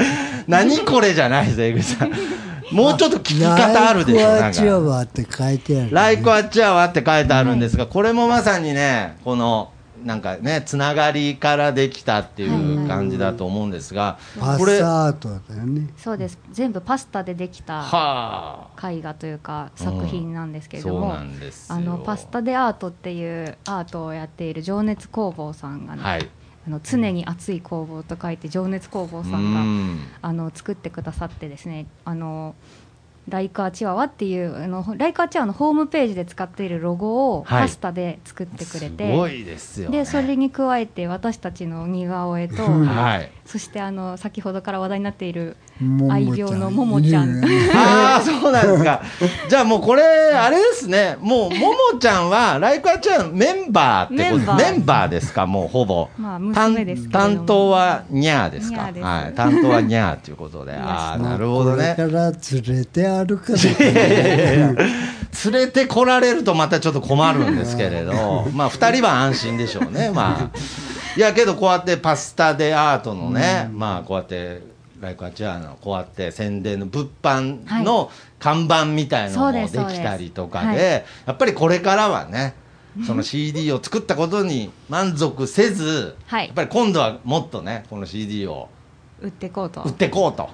[0.48, 2.12] 何これじゃないです、江口さん。
[2.72, 4.88] もうちょっと聞き方あるでしょ、ライクアチアなんか。
[4.90, 9.70] ワって書いてある、ライクアチアワって書いてあるんですが、これもまさにね、この、
[10.04, 15.88] なんかね、つながりからできたっていう感じだと思うんですが、パこれ、スはアートだよね。
[15.96, 16.38] そうです。
[16.50, 21.76] 全部パスタでできたあ、絵画というか作品なんですけれども、そうなんですよ。
[21.76, 26.28] あのパスタでアートっていうアートをやっている情熱工房さんがね、はい。
[26.64, 29.98] あの常に熱い工房と書いて情熱工房うさんがん。
[30.22, 32.54] あの作ってくださってですねあの
[33.28, 39.98] ライカーチワワっていうあのライカーチワワのホームページで使っているロゴをはいパスタで作ってくれて、すごいですよ、ね。
[39.98, 43.30] でそれに加えて私たちの似顔絵と、 はい。
[43.52, 45.58] そしてあの先ほどから話題になっている
[46.10, 49.02] 愛病のももちゃんいるよねああ、そうなんですか。
[49.46, 51.18] じゃあもうこれ、あれですね。
[51.20, 56.08] もう、ももちゃんは、ライクアちゃんメンバーってことメンバーですか、もうほぼ。
[56.16, 58.88] まあ担娘です担当はニャーですか？
[58.94, 59.34] すはい。
[59.34, 60.72] 担当はニャーということで。
[60.80, 61.92] ああ、なるほどね。
[61.94, 64.74] これから連れて歩かないいやいやいやいや
[65.44, 70.91] 連れてこられるとまたちょっと困るんですけれど、まあ2人は安心でしょうね、まあ。
[71.16, 74.62] いやけどこうやってパスタでアートのね、まあこうやって、
[75.00, 82.54] ライクアチアのこうやって宣伝の物販の看板みたいなのもできたりとかでで、やっぱりこれからはね、
[83.06, 86.46] その CD を作ったことに満足せず、はい。
[86.46, 88.68] やっぱり今度はもっとね、この CD を
[89.20, 89.82] 売っていこうと。
[89.82, 90.50] 売ってこうと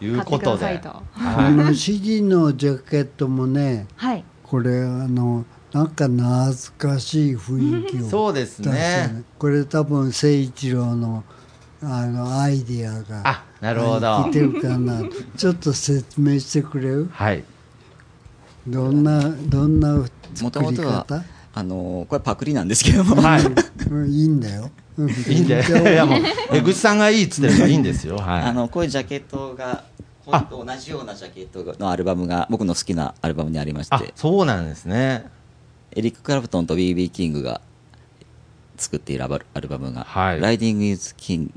[0.00, 0.64] いうことで。
[0.64, 0.80] はい。
[1.14, 4.24] あの CD のジャケットもねはい。
[4.42, 5.44] これあの
[5.76, 9.24] なんか懐かしい雰囲気をそうです出してね。
[9.38, 11.22] これ多分誠一郎の
[11.82, 15.02] あのアイディアがあなるほどてるかな
[15.36, 17.10] ちょっと説明してくれる？
[17.12, 17.44] はい。
[18.66, 21.24] どんなどんなも作りともとは方？
[21.52, 23.42] あのこれパクリなんですけども、はい。
[23.90, 26.20] うんいいんだようんいいんで、いやもう、
[26.52, 28.16] 江口さんがいいっつってるからいいんですよ。
[28.16, 28.42] はい。
[28.44, 29.84] あのこういうジャケットが
[30.24, 35.35] これと同じようなジャケットのアルバムが僕の好きなアルバムにありましあて、そうなんですね。
[35.96, 37.08] エリック・クラプトンと B.B.
[37.10, 37.60] キングが
[38.76, 39.28] 作っているア
[39.60, 40.40] ルバムが、はい。
[40.40, 41.50] ライディング・イズ・キング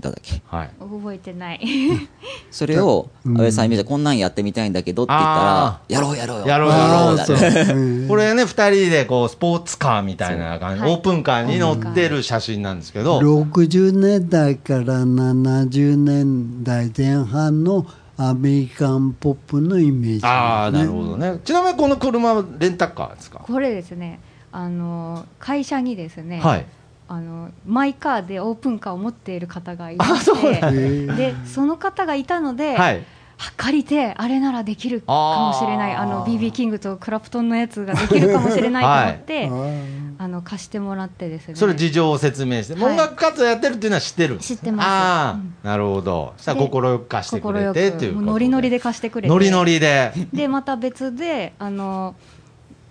[0.00, 0.42] だっけ？
[0.48, 0.70] はい。
[0.80, 1.60] 覚えてない。
[2.50, 3.32] それをうん。
[3.34, 6.46] 安倍さんに見てこんなんやってみたいんだけどって言ったらあやろうやろうよ。
[6.48, 8.08] やろうやろう。
[8.08, 10.90] これね、二人でこう、スポーツカーみたいな感じ、そう。
[10.90, 17.86] オープンカーに乗ってる写真なんですけど、60年代から70年代前半の
[18.22, 21.38] アメリカンポップのイメージ、ああ、なるほどね。
[21.42, 23.38] ちなみにこの車はレンタカーですか？
[23.38, 24.20] これですね。
[24.52, 26.66] あの会社にですね、はい。
[27.08, 33.06] あのマイカーでオープンカーを持っている方がいましあそうなんてでその方がいたので、はい。
[33.38, 35.94] あ借りてあれならできるかもしれない。
[35.94, 41.54] あの BB キングとクラプトンのやつができるかもしれないと思って、あーあの貸してもらってですね。
[41.54, 42.92] それ事情を説明して、はい。
[42.92, 44.36] 音楽活動やってるっていうのは知ってる？
[44.36, 44.86] 知ってます。
[44.86, 45.54] ああ、うん。
[45.62, 46.34] なるほど。
[46.36, 49.28] そしたらで心よく貸してくれ快てっていうノリノリで貸してくれて。
[49.30, 50.12] ノリノリで。
[50.30, 52.14] でまた別であの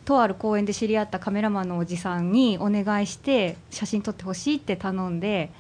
[0.05, 5.51] とある公園で知り合ったカメラマンのおじさんにお願いして写真撮ってほしいって頼んで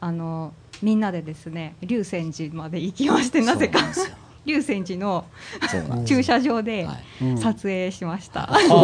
[0.00, 3.80] あのみんなでですね龍泉寺まで行きましてなぜか
[4.48, 4.72] そうなんです。
[4.72, 5.24] よ龍泉寺の
[6.06, 7.38] 駐車場ではい。
[7.38, 8.78] 撮影しました、あそう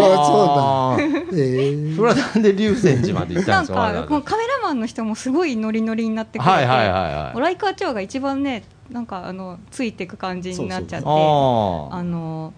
[0.99, 1.29] ー。
[1.33, 1.97] えー。
[1.97, 3.79] それはなんで龍泉寺まで行ったなんんですか？
[3.81, 4.09] わざわざ。
[4.09, 7.41] かもうカメラマンの人もすごいノリノリになってくれて、はいはいはいはい。
[7.41, 11.95] ライカーチョウが一番ねなんかあのついてく感じになっちゃってあー。
[11.95, 12.53] あの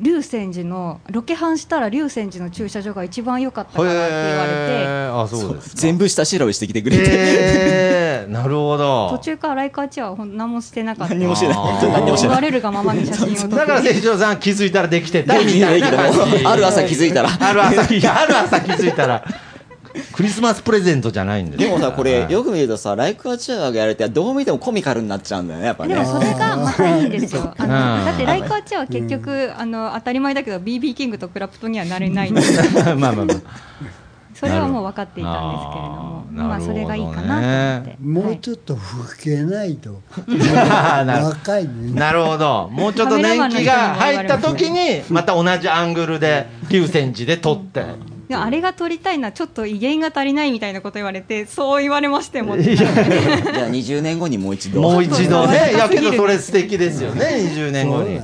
[0.00, 5.54] 龍泉寺のロケハンしたら龍泉寺の駐車場が一番良かったからって言われてあそう。
[5.54, 5.76] ですか。
[5.76, 9.10] 全部下調べしてきてくれて、えー、なるほど。
[9.10, 11.14] 途中からライカーチョウは何もしてなかった。
[11.14, 11.56] 何もしてない。
[11.56, 12.42] 何もしてない。
[12.42, 13.56] れるがままに写真を撮って。
[13.56, 17.30] だから清張さん気づいたらできてたできてないけども感じある朝気づいたら。
[17.40, 19.24] ある朝いやある朝気づいたら
[20.12, 22.32] クリスマスプレゼントじゃないんですでもさこれはい。
[22.32, 25.66] よく見るとさライクアチュアがやるってどう見てもコミカルになっちゃうんだよね。
[25.66, 27.54] やっぱねでもそれがまたいいんですよ。
[27.58, 32.40] あうんのだってライカーチェは結局、あの当たり前だけど BB キングとクラプトにはなれないんで。
[32.84, 33.26] まあまあまあ。
[34.40, 37.96] それはもう分かっていたんですけれども、なるまあそれがいいかなと思って。
[38.00, 38.80] もうちょっと老
[39.22, 41.92] けないと、 なる若いね。
[41.92, 42.70] なるほど。
[42.72, 47.84] もうちょっと年季が入った時にまた同じアングルで龍泉寺で撮って
[48.30, 52.56] でもあれが撮りたいのはちょっと威厳が足りないみたいなこと言われてそう言われましても。
[52.62, 52.92] じゃあ
[53.68, 54.80] 20年後にもう一度。
[54.82, 55.48] もう一度。
[55.48, 58.20] ねいやけどそれ素敵ですよね 20年後に。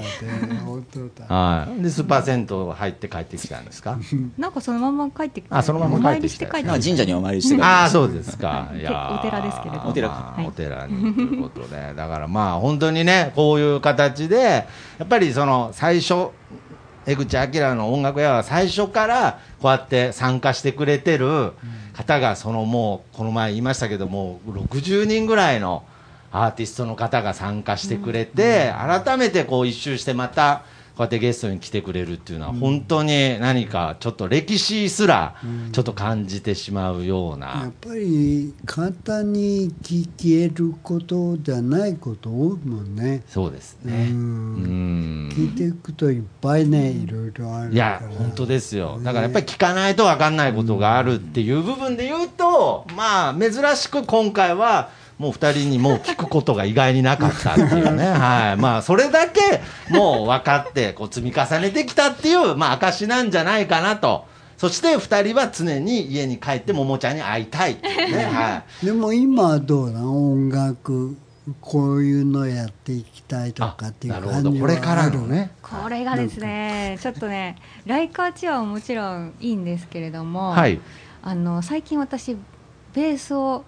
[1.28, 1.82] はい。
[1.82, 3.98] でスーパー銭湯入って帰ってきたんですか？
[4.38, 8.68] なんかそのまま帰ってきてあそのままお参り帰ってきて神社にお参りしてああそうですか。
[8.78, 9.18] いやー。
[9.18, 9.90] お寺ですけれども。
[9.90, 10.18] お寺はい。
[10.18, 11.94] まあお寺にということで。
[11.96, 16.28] だからまあ本当にねこういう形でやっぱりその最初
[17.06, 21.52] 江口明の音楽屋は最初からこうやって参加してくれてる
[21.92, 25.84] 方がそのもうこの前言いましたけども60人ぐらいの
[26.32, 35.36] アーティストの方が参加してくれて改めてこう一周してまたこうやってゲストに来てくれるっていうのは本当に何かちょっと歴史すら
[35.72, 43.22] ちょっと感じてしまうようやなっぱり簡単に聞けることじゃないこと多いもんね。
[43.28, 44.08] そうですうね。
[44.10, 47.70] うんん聞いていくといっぱいね、いろいろあるから。
[47.70, 48.98] いや、本当ですよ。
[49.02, 58.04] だからやっぱり聞かないと分かんないことがあるっていう部分で言うと、まあ、珍しく今回は、もう二人にもう聞くことが意外になかったっていうね。
[58.12, 58.60] はい。
[58.60, 64.26] まあ、それだけもう分かって、こう積み重ねてきたっていう、まあ、証なんじゃないかなと。
[64.58, 68.24] そして二人は常に家に帰ってももちゃんに会いたいっていうね。
[68.24, 68.86] はい。
[68.86, 71.16] でも今はどうな音楽、
[71.60, 74.14] こういうのやっていきたいとかっていう。
[74.14, 75.26] 感じはこれからの。
[75.26, 75.50] ね。
[75.62, 80.80] これがですねちょっとねライカーチアはもちろんいいんですけれども、はい。
[81.22, 82.36] あの最近私
[82.94, 83.64] ベースをお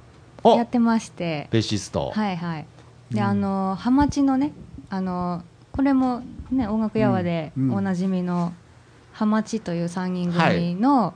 [0.57, 1.49] やってまして。
[1.51, 2.11] ベーシスト。
[2.15, 2.67] はいはい。
[3.11, 4.53] で、あのハマチのね
[4.91, 7.75] あのこれもね音楽やわでうんうん。
[7.77, 8.53] おなじみの
[9.13, 11.15] ハマチという3人組の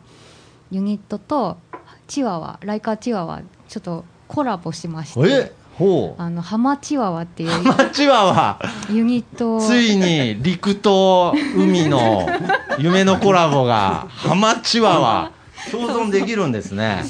[0.71, 1.59] ユニットと
[2.07, 6.23] チワワライカーチワワちょっとコラボしましてえほう。
[6.23, 8.61] あのハマチワワっていうハマチワワ。
[8.90, 9.57] ユニット。
[9.57, 12.27] をついに陸と海の
[12.79, 15.33] 夢のコラボがハマチワワ。
[15.71, 17.03] 共存できるんですね。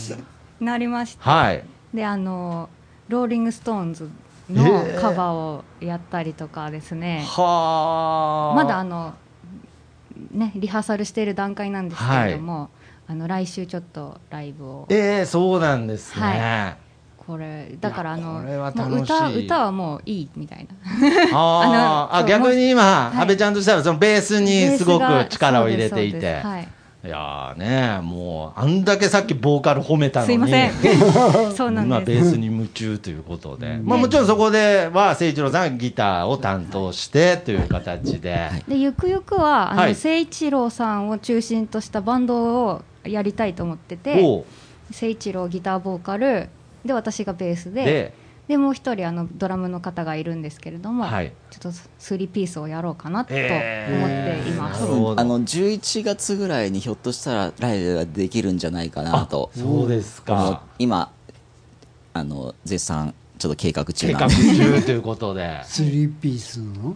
[0.60, 2.68] なりましてはいであの
[3.08, 3.82] ローリング・ストー。
[3.82, 4.08] ンズ
[4.50, 8.56] えのーカバーをやったりとかですね、はあ。
[8.56, 9.14] まだあの
[10.32, 12.70] ねリハーサルしている段階なんですけれども、
[13.06, 14.86] あの来週ちょっとライブを。
[14.90, 16.76] ええそうなんですね、は
[17.16, 18.42] これだからあの
[19.00, 20.74] 歌歌はもういいみたいな。
[21.32, 22.16] あー。
[22.18, 23.20] あ逆に今、はい。
[23.20, 26.68] 安倍ちゃんとしてはそのベースにすごく力を入れていて、はい
[27.04, 30.32] いやーねもうあんだけさっきボーカル褒めたのに。
[30.32, 30.72] すいません。
[31.52, 32.22] そうなん今です。
[32.22, 39.94] ベースに夢中ということで、まあ、もちろんそこでは誠一郎さんがギターを担当してという形で、でゆくゆくはあの、はい。
[39.94, 44.22] 誠一郎さんを中心としたバンドをやりたいと思ってて
[44.90, 46.48] 誠一郎ギターボーカル
[46.84, 48.14] で私がベースで
[48.48, 51.32] ででもう一人あのドラムの方がいるんですけれども、はい。
[51.50, 55.20] ちょっとスリーピースをやろうかなと思っています、なるほど。
[55.20, 61.10] あの11月ぐらいにひょっとしたらライブができるんじゃないかなとそうですあのか今
[62.12, 64.36] あの絶賛ちょっと計画中計画なんで。
[64.36, 65.62] 中ということで。
[65.64, 66.94] スリーピースの？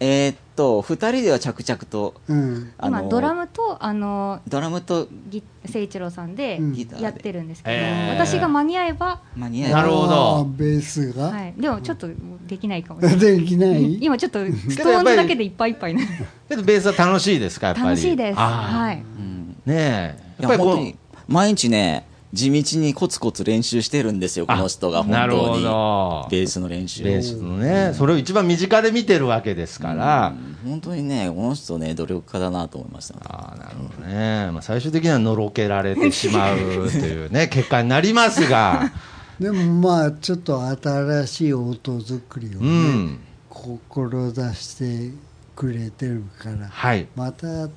[0.00, 2.72] えーっと2人では着々とうん。
[2.82, 6.60] 今ドラムとあのドラムとギ誠一郎さんで
[7.00, 8.14] やってるんですけど、へー。
[8.14, 9.76] 私が間に合えば、間に合えば。
[9.78, 10.44] なるほど。
[10.56, 12.08] ベースが、はい、でもちょっと
[12.46, 13.00] できないかも。
[13.00, 13.40] しれない？
[13.40, 16.02] できない今ちょっとストーンズだけでいっぱいいっぱいな
[16.48, 17.86] けどベースは楽しいですかやっぱり。
[17.88, 18.38] 楽しいです。
[18.38, 18.96] はい。
[18.98, 19.48] うん。
[19.66, 20.42] ねえ。
[20.42, 20.96] いやっぱり
[21.28, 26.28] 毎日ね地道にコツコツ練習してるんですよこの人が本なるほ当にど。
[26.30, 27.02] ベースの練習。
[27.02, 27.92] をベースのね。
[27.94, 30.70] それを一番身近で見てるわけですから、うん。
[30.70, 33.14] 本当にねこの人ね努力家だなと思いました。
[33.24, 38.92] ああなるほどね、まあ、最終的にはのろけられてしまうというね 結果になりますが。
[39.38, 43.18] でもまあちょっと新しい音作りをうね、ん。
[43.50, 45.10] 志して
[45.54, 47.06] くれてるから、はい。
[47.16, 47.68] また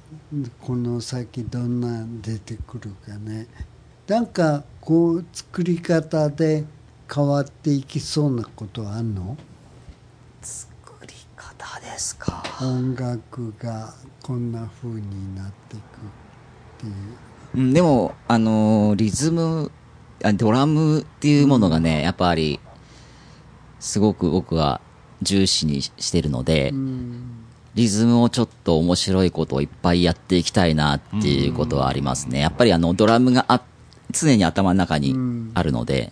[0.62, 3.48] この先どんな出てくるかね
[4.10, 6.66] なんかこう作り方で
[7.14, 9.38] 変わっていきそうなことあんの？
[10.42, 10.72] 作
[11.06, 12.44] り方ですか。
[12.60, 13.94] 音楽が
[14.24, 16.94] こんな風になっていくっていう。
[17.54, 17.74] うん。
[17.74, 19.72] でも、あのーリズム
[20.24, 22.60] あドラムっていうものがね、やっぱり
[23.80, 24.82] すごく僕は
[25.22, 26.74] 重視にしてるので、
[27.76, 32.40] リズムをちょっと面白いことをいっぱいやっていきたいなっていうことはありますね。
[32.40, 33.62] やっぱりあのドラムがあ
[34.12, 35.16] 常に頭の中に
[35.54, 36.12] あるので、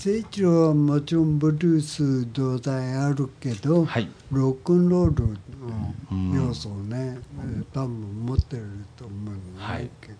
[0.00, 4.08] 清一郎はもちろんブルース土台あるけど、はい。
[4.30, 5.24] ロックンロール
[6.32, 7.18] の要素をね、
[7.72, 7.90] 多分
[8.26, 8.62] 持ってる
[8.96, 9.90] と思うんだはい。
[10.00, 10.14] けど、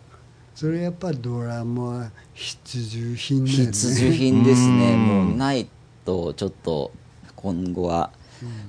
[0.54, 3.64] それやっぱドラムは必需品だよね。
[3.66, 4.96] 必需品ですね。
[4.96, 5.68] もうない
[6.04, 6.90] とちょっと
[7.36, 8.10] 今後は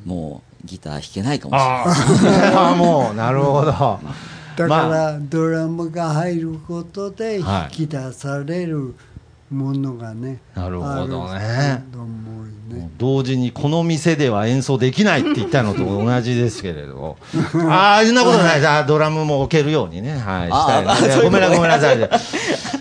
[0.05, 2.53] もうギター弾けないかもしれない。
[2.53, 3.71] あ あもうなるほど
[4.67, 8.95] だかまらドラムが入ることではい引き出される
[9.51, 11.83] ものがね、なるほどね。
[12.69, 12.89] ね。
[12.97, 17.17] 同時にこの店では演奏できないって言ったのと同じですけれど
[17.67, 18.65] ああそんなことない。
[18.65, 20.17] あードラムも置けるようにね。
[20.17, 21.97] はいしたいごめんなごめんなさい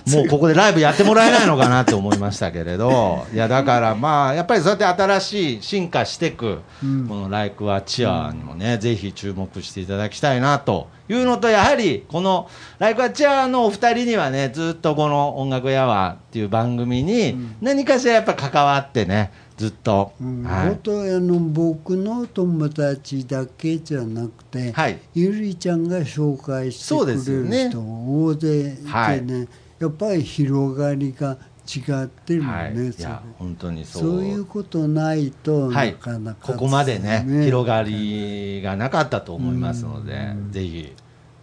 [0.17, 3.27] もうここでライブやってもらえないのかなって思いましたけれど。
[3.33, 12.49] いやだからまあやっぱりそうやって新しい進化していくこの「ライクはチア」にもねぜひ注目していただきたいなというのとやはりこの
[12.79, 20.45] 「ライクはチア」のお二人にはねずっとこの「音楽やわ」っていう番組に何かしらやっぱ関わってねずっと、うん。
[20.45, 20.69] はい。
[20.69, 20.79] あ
[21.21, 25.01] の僕の友達だけじゃなくて、はい。
[25.15, 29.49] ゆりちゃんが紹介してくれねる人大勢いてね、はい
[29.79, 34.03] やっぱり広がりが違ってるよね、はい、いや本当にそう。
[34.03, 40.93] そういうことないとはないかなか、ここまでね広がりがなかったと思いますので、ぜひ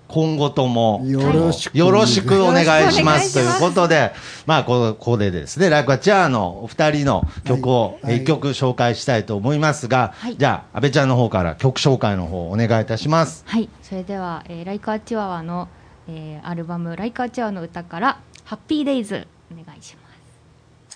[0.07, 1.77] 今後ともよろしく。
[1.77, 4.11] よろしくお願いしますすということで、
[4.45, 8.17] まあ、こここでですね、ライクアチャーのお二人の曲をはい。
[8.17, 10.37] 一曲紹介したいと思いますが、はい。
[10.37, 13.43] じゃあ、安倍ちゃんの方から曲紹介の方お願いいたします。
[13.47, 15.69] はい、それでは、えーライカーチワワの、
[16.07, 20.05] えーアルバムライカーチワワの歌からハッピーデイズお願いします。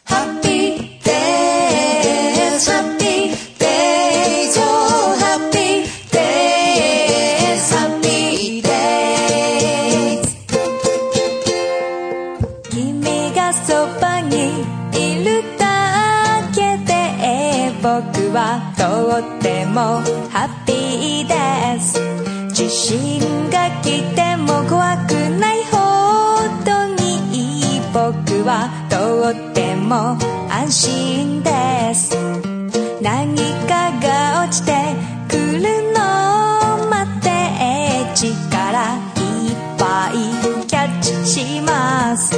[0.05, 10.23] Happy days, happy days, oh happy days, happy days
[12.71, 13.01] 君
[13.33, 17.87] がそばにいるだけで僕
[18.33, 20.01] はとっても
[20.31, 20.78] ハッピー
[22.69, 30.15] 地震が来ても怖くないほどに僕はとっても
[30.51, 32.15] 安心です。
[33.01, 33.35] 何
[33.67, 34.71] かが落ちて
[35.27, 37.27] くるの待って
[38.13, 38.29] 力
[39.15, 40.15] いっぱい
[40.67, 42.37] キャッチします。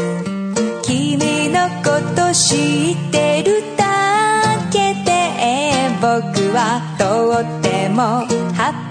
[0.82, 3.84] 君のこと知ってるだ
[4.72, 8.26] けで僕はとっても
[8.56, 8.91] ハッピー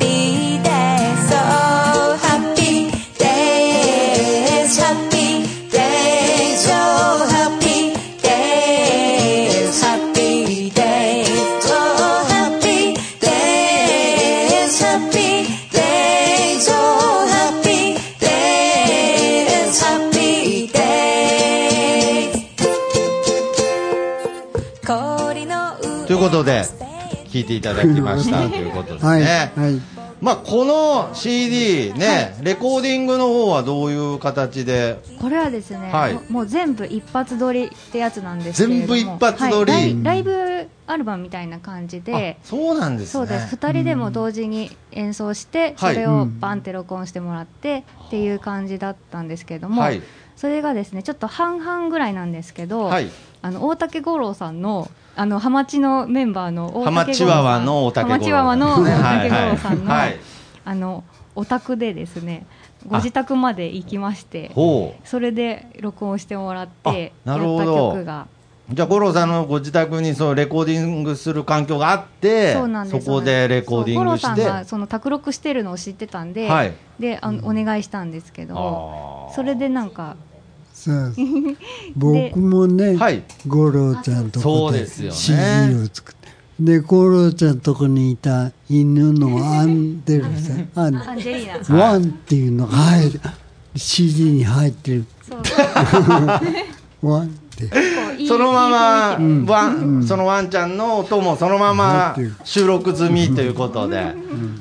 [26.44, 29.52] 上ということで、聴いていただきましたということですはい、ね。
[29.56, 29.80] はい、
[30.20, 34.98] まあ、この CD ね、レコーディングの方はどういう形で？
[35.20, 36.18] これはですね、はい。
[36.30, 38.94] もう全部一発撮りってやつなんですけれども。
[38.94, 39.72] 全部一発撮り。
[39.72, 39.82] はい。
[39.82, 42.36] ライライブアルバムみたいな感じで。
[42.42, 43.12] あそうなんですね。
[43.12, 43.56] そうです。
[43.56, 45.94] 2人でも同時に演奏して、はい。
[45.94, 50.02] それをバンって録音してもらって、っていう感じだったんですけれども、はい。
[50.36, 53.08] それがですねちょっと半々ぐらいなんですけど、はい。
[53.42, 59.94] あの大竹五郎さんのあのハマチのメンバーの大ハマチワワの大竹五郎ハマチワワの大竹五郎さんの、
[60.64, 61.04] あの
[61.34, 62.46] お宅でですね
[62.86, 64.50] ご自宅まで行きまして。
[65.04, 68.28] それで録音してもらってやった曲が。
[68.70, 76.72] じゃあ五郎さんのご自宅にそのレコーディングする環境があってそこでレコーディングしそう五郎てさんがその卓録してるのを知ってたんで、はい。
[76.98, 80.16] であのお願いしたんですけどそれでなんか
[80.80, 81.14] そう
[81.94, 83.22] 僕もね、はい。
[83.46, 85.68] 五郎ちゃんとこでそうですよね。
[85.68, 86.28] CD を作って。
[86.58, 90.54] で五郎ちゃんとこにいた犬のアンデルさ
[90.88, 93.20] んアンジェリーナワンっていうのが入る。
[93.76, 95.04] CD に入ってる。
[97.02, 97.68] ワンって。
[98.26, 104.14] そのままいい雰囲気ワン、そのワンちゃんの音もそのまま収録済みということで、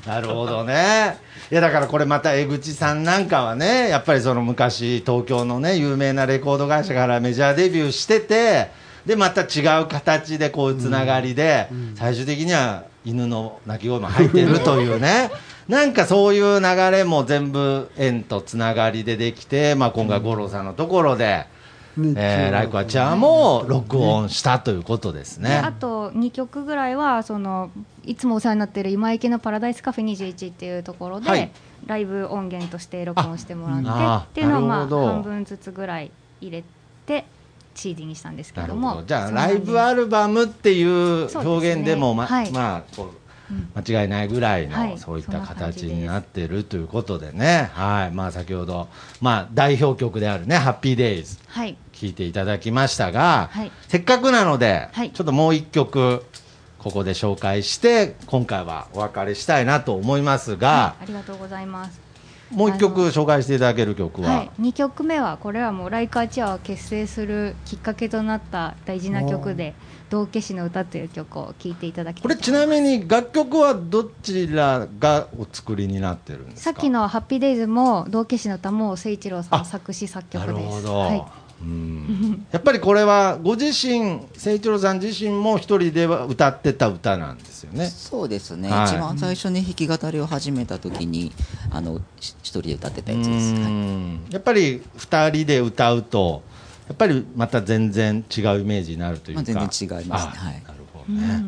[0.05, 1.17] なるほどね。
[1.51, 8.69] いやだからこれまた江口さんなんかはね、やっぱりその昔東京のね有名なレコード会社からメジャーデビューしてて、
[9.05, 15.31] でまた違う形でこういうつながりで、最終的には犬の鳴き声も入ってるというね。
[15.67, 21.58] なんかそういう流れも全部縁とつながりでできて、まあ、今回五郎さんのところで、ね
[21.97, 25.57] えーライクアチャーも録音したということですでね。
[25.57, 27.71] あと2曲ぐらいはその
[28.03, 31.51] いつもお世話になっている今池のパラダイスカフェ21っていうところで、はい。
[31.85, 36.11] ライブ音源として録音してもらってあっていうのをまあ半分ずつぐらい
[36.41, 36.63] 入れ
[37.05, 37.25] て
[37.73, 38.81] CD にしたんですけども。
[38.81, 39.07] なるほど。
[39.07, 42.51] じゃあライブアルバムっていう表現でもまはい。
[42.51, 43.28] まあこう
[43.75, 44.97] 間違いないぐらいの、はい。
[44.97, 48.11] そういった形になってるということでね、はい。
[48.11, 48.87] まあ、先ほど、
[49.21, 51.77] まあ、代表曲であるね「ハッピーデイズはい。
[51.93, 53.71] 聴いていただきましたが、はい。
[53.87, 55.11] せっかくなので、はい。
[55.11, 56.23] ちょっともう一曲
[56.77, 61.03] ここで紹介して今回はお別れしたいなと思いますが、はい。
[61.03, 62.09] ありがとうございます。
[62.51, 69.75] もう一曲紹介していただける曲は、はい、2曲目はこれはもうライカーチアを結成するきっかけとなった大事な曲で
[70.09, 76.63] 「道化師の歌」という曲を聴いていただきたいこれちなみに楽曲はどちらがお作りになってるんですか？
[76.63, 80.63] さっきの「ハッピーデイズも道化師の歌も誠一郎さあん作詞作曲なです。
[80.63, 81.23] るほど、はい、
[81.61, 82.45] うん。
[82.51, 87.85] やっぱりこれはご自身誠一郎さん自身も一人では歌ってた歌なんですよね。
[87.87, 88.85] そうですね、はい。
[88.95, 91.31] 一番最初に弾き語りを始めた時に
[91.71, 93.71] あのし一人で歌ってたやつです、うはい。
[93.71, 94.25] ん。
[94.31, 96.41] やっぱり二人で歌うと
[96.89, 100.33] やっぱりまた全然違うイメージになるというか、まあ全然違いますね。
[100.35, 100.63] あはい。
[100.65, 101.45] なるほどね、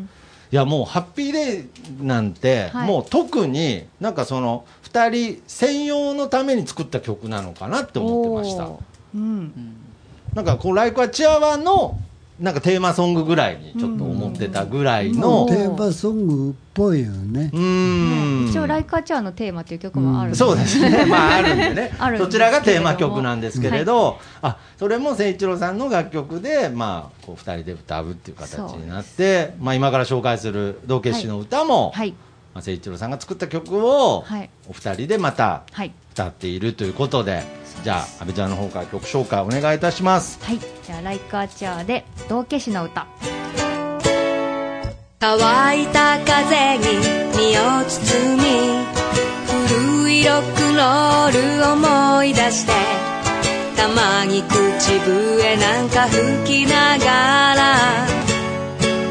[0.52, 1.66] いやもうハッピーデ
[2.00, 2.88] イなんて、はい。
[2.88, 8.68] もう特になんかその二人専用のために作った曲なのかなって思ってました。
[9.14, 9.52] うん。
[10.34, 11.98] なんかこう「ライクはチアワ」の
[12.40, 17.50] なんかテーマソングぐらいにちょっと思ってたぐらいのテーマソングっぽいよね。
[17.52, 21.92] うーん一応「ライカーチア」のテーマという曲もあるんそうですね、 まああるんでね。
[22.18, 32.14] そちらがテーマ曲なんですけれど、あそれも誠一郎さんの楽曲で、まあ、こう2人で歌うっていう形になって、まあ、今から紹介する「道化師の歌も」はい。
[32.54, 34.50] まあ、誠一郎さんが作った曲を、はい。
[34.68, 35.92] お二人でまたはい。
[36.12, 37.42] 歌っているということで、
[37.82, 40.38] じゃあ阿部ちゃんの方から曲紹介お願いいたします。
[40.42, 43.06] はいじゃあ「ライカーチア」で「道化師の歌」
[45.24, 46.98] 乾いた風に
[47.36, 48.42] 身を包み
[49.68, 52.72] 古いロックンロール思い出して
[53.76, 57.76] たまに口笛なんか吹きながら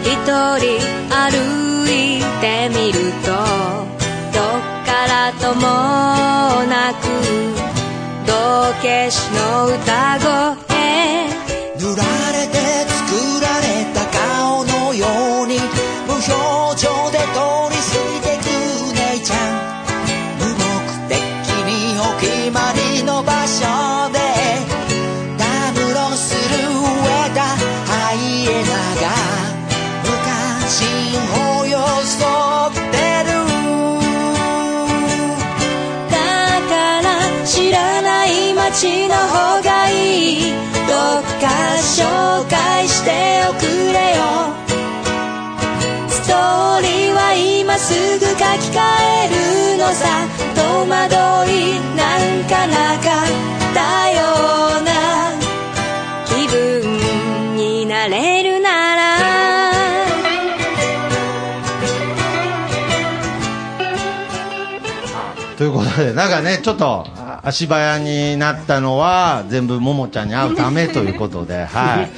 [0.04, 0.08] 一
[0.60, 5.62] 人歩いてみるとどっからとも
[6.66, 7.71] なく
[8.74, 10.71] 消しの歌声。
[38.82, 39.94] ない街の方がい
[40.34, 40.54] い。
[40.88, 43.62] どっか紹介しておく
[43.94, 44.22] れよ。
[46.10, 48.82] ストーリーは今すぐ書き換
[49.26, 50.28] えるのさ。
[50.56, 53.28] 戸惑いなんかなかっ
[53.74, 54.18] たよ
[54.80, 54.90] うな。
[56.26, 59.02] 気分になれるなら。
[65.58, 67.06] ということで、なんかね、ちょっと
[67.44, 72.10] あ足早になったのは、全部ももちゃんに会うためということで、 はい。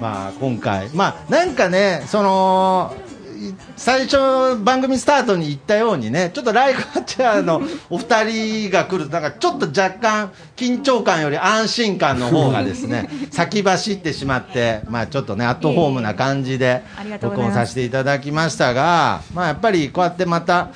[0.00, 2.94] まあ、今回、まあ、なんかね、その、
[3.40, 16.82] い最初、番組スタートに言ったようにね、ちょっとライカチャーの お二人が来ると、なんかちょっと若干、緊張感より安心感の方がですね、 先走ってしまって、まあちょっとね、アットホームな感じで
[17.22, 20.68] 録音させていただきましたが、まあやっぱりこうやってまた、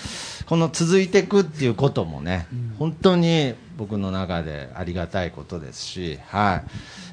[0.47, 2.47] この続いていくっていうこともね、
[2.78, 6.53] 本当に僕の中でありがたいことですし、はい。
[6.55, 6.62] や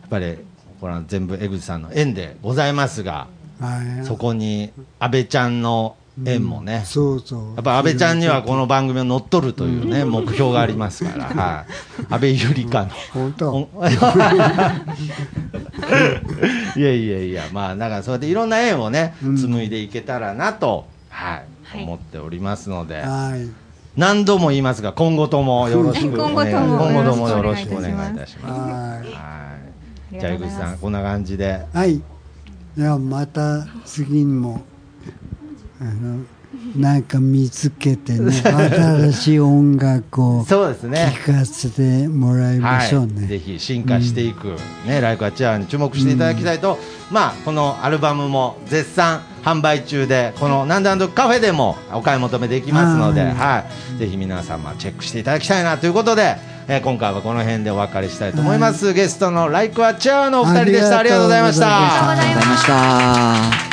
[0.06, 0.38] っぱり、
[0.80, 3.28] これは全部江口さんの縁でございますが、
[3.60, 4.06] はい。
[4.06, 5.96] そこに安倍ちゃんの
[6.26, 7.56] 縁もね、そうそう。
[7.56, 11.66] やっぱ安倍ちゃんにはこの番組を乗っ取るというね、目標がありますから、は
[12.10, 12.14] い。
[12.14, 12.90] 安倍ゆりかの。
[13.14, 13.52] 本当。
[13.52, 13.70] お
[16.76, 21.84] いやいやいや、まあ、だからそうやっていろんな縁をね、紡いでいけたらなと、はい、はい。
[21.84, 23.61] 思っておりますので、はい
[23.98, 26.22] 何度も言いますが、今後ともよろしく。
[26.24, 28.62] お願い、今後とも今後ともよろしくお願いいたします。
[28.62, 30.14] ははい。
[30.14, 31.66] りじゃあ井口さんこんな感じで。
[31.74, 32.02] はい。
[32.78, 34.62] ではまた次にも
[35.80, 36.24] あの
[36.76, 41.14] なんか見つけてね新しい音楽を そうですね。
[41.26, 44.56] 聴かせてもらいましょうね、はい、ぜひ進化していく、
[44.86, 53.32] ねライクアチアに注目していただきたいと、まあこのアルバムも絶賛販売中でこのなんであのカフェでもお買い求めできますので、はい。
[53.34, 53.66] は
[53.96, 61.00] い、ぜひ皆様チェックしていただきたいなということで、えー今回はこの辺でお別れしたいと思います、ゲストのライクアチアのお二人でした。
[61.00, 62.12] ありがとうございました。
[62.12, 63.71] ありがとうございました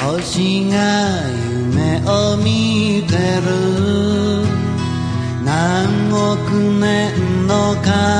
[0.00, 1.28] 星が
[1.74, 3.50] 夢を見てる。
[5.44, 8.19] 何億年の彼